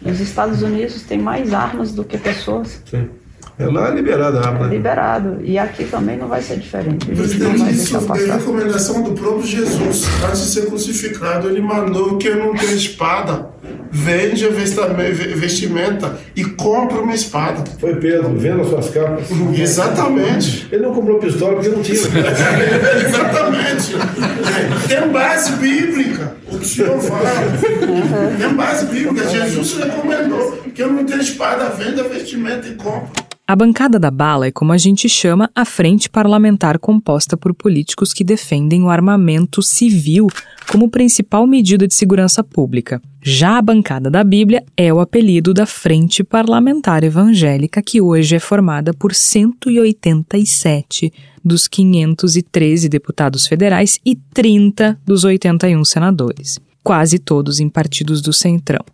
[0.05, 2.83] Os Estados Unidos têm mais armas do que pessoas.
[2.89, 3.09] Sim.
[3.59, 4.67] É lá é liberado a arma.
[4.67, 5.39] É liberado.
[5.43, 7.07] E aqui também não vai ser diferente.
[7.07, 10.05] Presidente, isso é recomendação do próprio Jesus.
[10.29, 13.49] Antes de ser crucificado, ele mandou que eu não tenha espada.
[13.91, 17.65] Vende a vestimenta e compra uma espada.
[17.81, 19.27] Foi Pedro, venda suas capas.
[19.59, 20.69] Exatamente.
[20.71, 21.97] Ele não comprou pistola porque não tinha.
[23.07, 23.95] Exatamente.
[24.87, 26.37] Tem base bíblica.
[26.53, 27.31] O que o senhor fala.
[28.39, 29.29] Tem base bíblica.
[29.31, 33.26] Jesus recomendou que eu não tenha espada, venda a vestimenta e compra.
[33.49, 38.13] A bancada da bala é como a gente chama a frente parlamentar composta por políticos
[38.13, 40.27] que defendem o armamento civil
[40.69, 43.01] como principal medida de segurança pública.
[43.23, 48.41] Já a bancada da Bíblia é o apelido da Frente Parlamentar Evangélica, que hoje é
[48.41, 51.13] formada por 187
[51.45, 58.85] dos 513 deputados federais e 30 dos 81 senadores, quase todos em partidos do Centrão.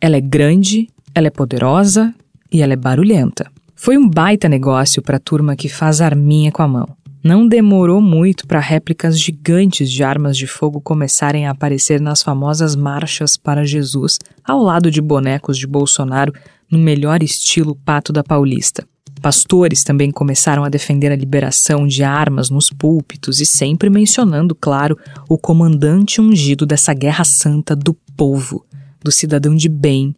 [0.00, 2.12] Ela é grande, ela é poderosa
[2.50, 3.48] e ela é barulhenta.
[3.86, 6.88] Foi um baita negócio para a turma que faz arminha com a mão.
[7.22, 12.74] Não demorou muito para réplicas gigantes de armas de fogo começarem a aparecer nas famosas
[12.74, 16.32] marchas para Jesus, ao lado de bonecos de Bolsonaro,
[16.68, 18.84] no melhor estilo pato da Paulista.
[19.22, 24.98] Pastores também começaram a defender a liberação de armas nos púlpitos e sempre mencionando, claro,
[25.28, 28.66] o comandante ungido dessa guerra santa do povo,
[29.00, 30.12] do cidadão de bem,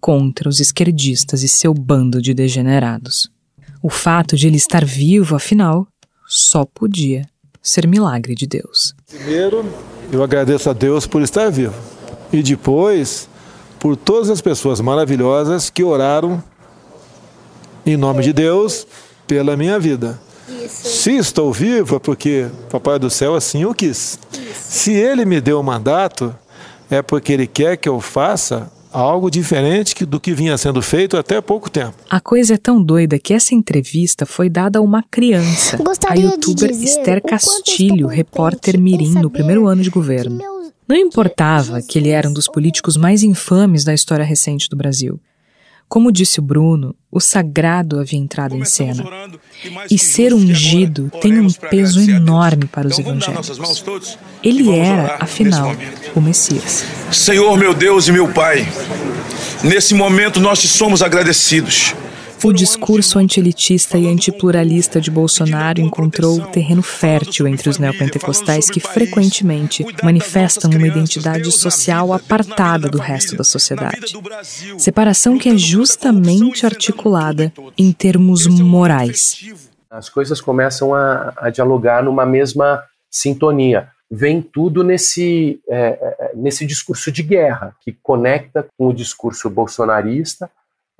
[0.00, 3.30] contra os esquerdistas e seu bando de degenerados.
[3.82, 5.86] O fato de ele estar vivo, afinal,
[6.26, 7.26] só podia
[7.62, 8.94] ser milagre de Deus.
[9.08, 9.64] Primeiro,
[10.12, 11.74] eu agradeço a Deus por estar vivo.
[12.32, 13.28] E depois,
[13.78, 16.42] por todas as pessoas maravilhosas que oraram
[17.84, 18.86] em nome de Deus
[19.26, 20.20] pela minha vida.
[20.48, 20.88] Isso.
[20.88, 24.18] Se estou vivo é porque Papai do Céu assim o quis.
[24.32, 24.54] Isso.
[24.54, 26.34] Se Ele me deu o mandato,
[26.90, 31.36] é porque Ele quer que eu faça algo diferente do que vinha sendo feito até
[31.36, 31.94] há pouco tempo.
[32.08, 36.32] A coisa é tão doida que essa entrevista foi dada a uma criança, Gostaria a
[36.32, 40.38] youtuber Esther Castilho, repórter mirim no primeiro ano de governo.
[40.86, 45.20] Não importava que ele era um dos políticos mais infames da história recente do Brasil.
[45.90, 49.04] Como disse o Bruno, o sagrado havia entrado em cena.
[49.90, 54.16] E ser ungido tem um peso enorme para os evangélicos.
[54.40, 55.74] Ele era, afinal,
[56.14, 56.84] o Messias.
[57.10, 58.64] Senhor meu Deus e meu Pai,
[59.64, 61.92] nesse momento nós te somos agradecidos.
[62.42, 69.84] O discurso antielitista e antipluralista de Bolsonaro encontrou terreno fértil entre os neopentecostais que frequentemente
[70.02, 74.14] manifestam uma identidade social apartada do resto da sociedade.
[74.78, 79.44] Separação que é justamente articulada em termos morais.
[79.90, 83.88] As coisas começam a, a dialogar numa mesma sintonia.
[84.10, 90.50] Vem tudo nesse, é, nesse discurso de guerra, que conecta com o discurso bolsonarista,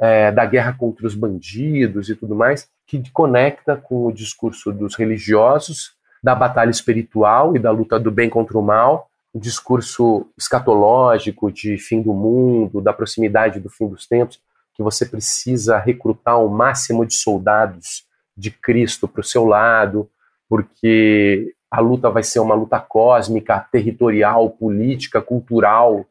[0.01, 4.97] é, da guerra contra os bandidos e tudo mais, que conecta com o discurso dos
[4.97, 5.93] religiosos,
[6.23, 11.77] da batalha espiritual e da luta do bem contra o mal, o discurso escatológico de
[11.79, 14.41] fim do mundo, da proximidade do fim dos tempos,
[14.75, 18.05] que você precisa recrutar o máximo de soldados
[18.37, 20.09] de Cristo para o seu lado,
[20.49, 26.05] porque a luta vai ser uma luta cósmica, territorial, política, cultural,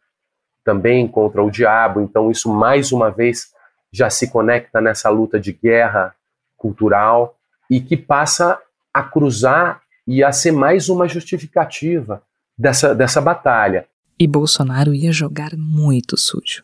[0.64, 2.00] também contra o diabo.
[2.00, 3.52] Então, isso mais uma vez
[3.92, 6.14] já se conecta nessa luta de guerra
[6.58, 7.38] cultural
[7.70, 8.60] e que passa
[8.94, 12.22] a cruzar e a ser mais uma justificativa
[12.58, 13.86] dessa, dessa batalha.
[14.20, 16.64] E Bolsonaro ia jogar muito sujo.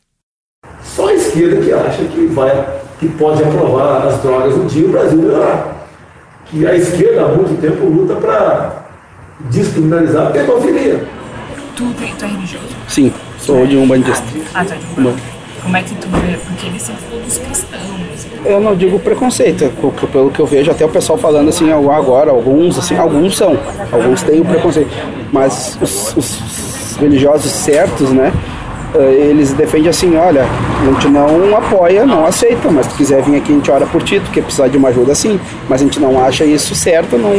[0.82, 4.92] Só a esquerda que acha que vai, que pode aprovar as drogas um dia o
[4.92, 5.88] Brasil melhorar.
[6.46, 8.86] Que a esquerda há muito tempo luta para
[9.52, 11.08] descriminalizar a pedofilia.
[11.76, 11.84] Tu,
[12.24, 12.76] é religioso?
[12.88, 14.26] Sim, sou de um bandista.
[14.54, 15.35] Ah, tá de um
[15.66, 16.38] Como é que tu vê?
[16.38, 18.28] Porque ele sempre falou dos cristãos.
[18.46, 22.30] Eu não digo preconceito, porque pelo que eu vejo até o pessoal falando assim agora,
[22.30, 23.58] alguns assim, alguns são,
[23.92, 24.92] alguns têm o preconceito,
[25.34, 28.32] mas os, os religiosos certos, né?
[28.94, 33.38] Eles defendem assim, olha, a gente não apoia, não aceita, mas se tu quiser vir
[33.38, 35.84] aqui a gente ora por ti, tu quer precisar de uma ajuda sim, mas a
[35.84, 37.32] gente não acha isso certo, não.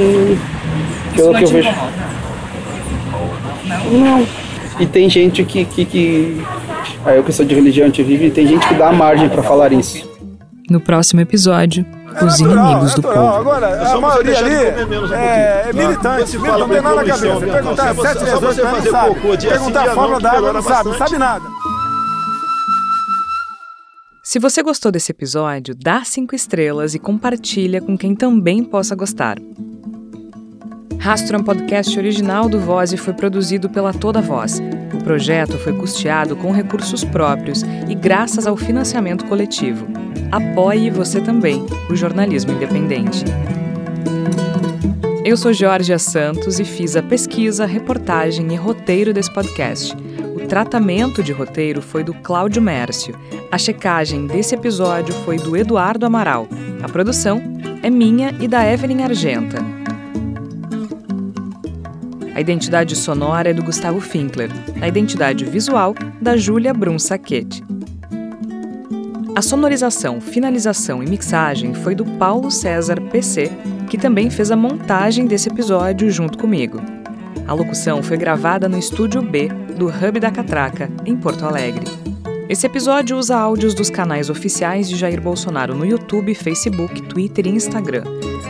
[1.14, 1.70] Pelo que eu vejo.
[3.92, 4.26] Não.
[4.80, 6.44] E tem gente que, que, que
[7.14, 10.08] eu que sou de religião antivive, tem gente que dá margem para falar isso.
[10.68, 11.86] No próximo episódio,
[12.20, 13.18] os inimigos do povo.
[13.18, 17.40] Agora, a maioria ali é, é militante, não tem nada na cabeça.
[17.40, 19.48] Perguntar sete vezes, não sabe.
[19.48, 21.44] Perguntar a fórmula da água, não sabe, não sabe nada.
[24.24, 29.36] Se você gostou desse episódio, dá cinco estrelas e compartilha com quem também possa gostar.
[30.98, 34.60] Rastro é um podcast original do Voz e foi produzido pela Toda Voz.
[34.92, 39.86] O projeto foi custeado com recursos próprios e graças ao financiamento coletivo.
[40.32, 43.24] Apoie você também o jornalismo independente.
[45.24, 49.94] Eu sou Georgia Santos e fiz a pesquisa, reportagem e roteiro desse podcast.
[50.34, 53.18] O tratamento de roteiro foi do Cláudio Mércio.
[53.50, 56.48] A checagem desse episódio foi do Eduardo Amaral.
[56.82, 57.42] A produção
[57.82, 59.75] é minha e da Evelyn Argenta.
[62.36, 64.50] A identidade sonora é do Gustavo Finkler.
[64.82, 67.64] A identidade visual, da Júlia Brum Saquete.
[69.34, 73.50] A sonorização, finalização e mixagem foi do Paulo César PC,
[73.88, 76.78] que também fez a montagem desse episódio junto comigo.
[77.48, 81.86] A locução foi gravada no Estúdio B do Hub da Catraca, em Porto Alegre.
[82.50, 87.50] Esse episódio usa áudios dos canais oficiais de Jair Bolsonaro no YouTube, Facebook, Twitter e
[87.50, 88.04] Instagram.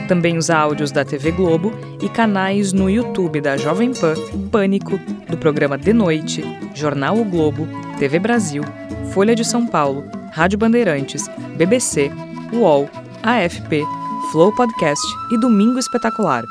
[0.09, 4.15] Também usa áudios da TV Globo e canais no YouTube da Jovem Pan,
[4.53, 4.99] Pânico,
[5.29, 6.45] do programa De Noite,
[6.75, 7.67] Jornal O Globo,
[7.99, 8.63] TV Brasil,
[9.13, 11.27] Folha de São Paulo, Rádio Bandeirantes,
[11.57, 12.11] BBC,
[12.53, 12.89] UOL,
[13.21, 13.83] AFP,
[14.31, 16.45] Flow Podcast e Domingo Espetacular.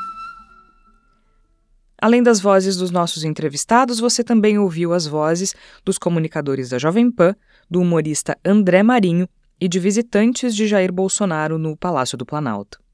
[1.98, 7.10] Além das vozes dos nossos entrevistados, você também ouviu as vozes dos comunicadores da Jovem
[7.10, 7.34] Pan,
[7.70, 9.26] do humorista André Marinho
[9.58, 12.84] e de visitantes de Jair Bolsonaro no Palácio do Planalto.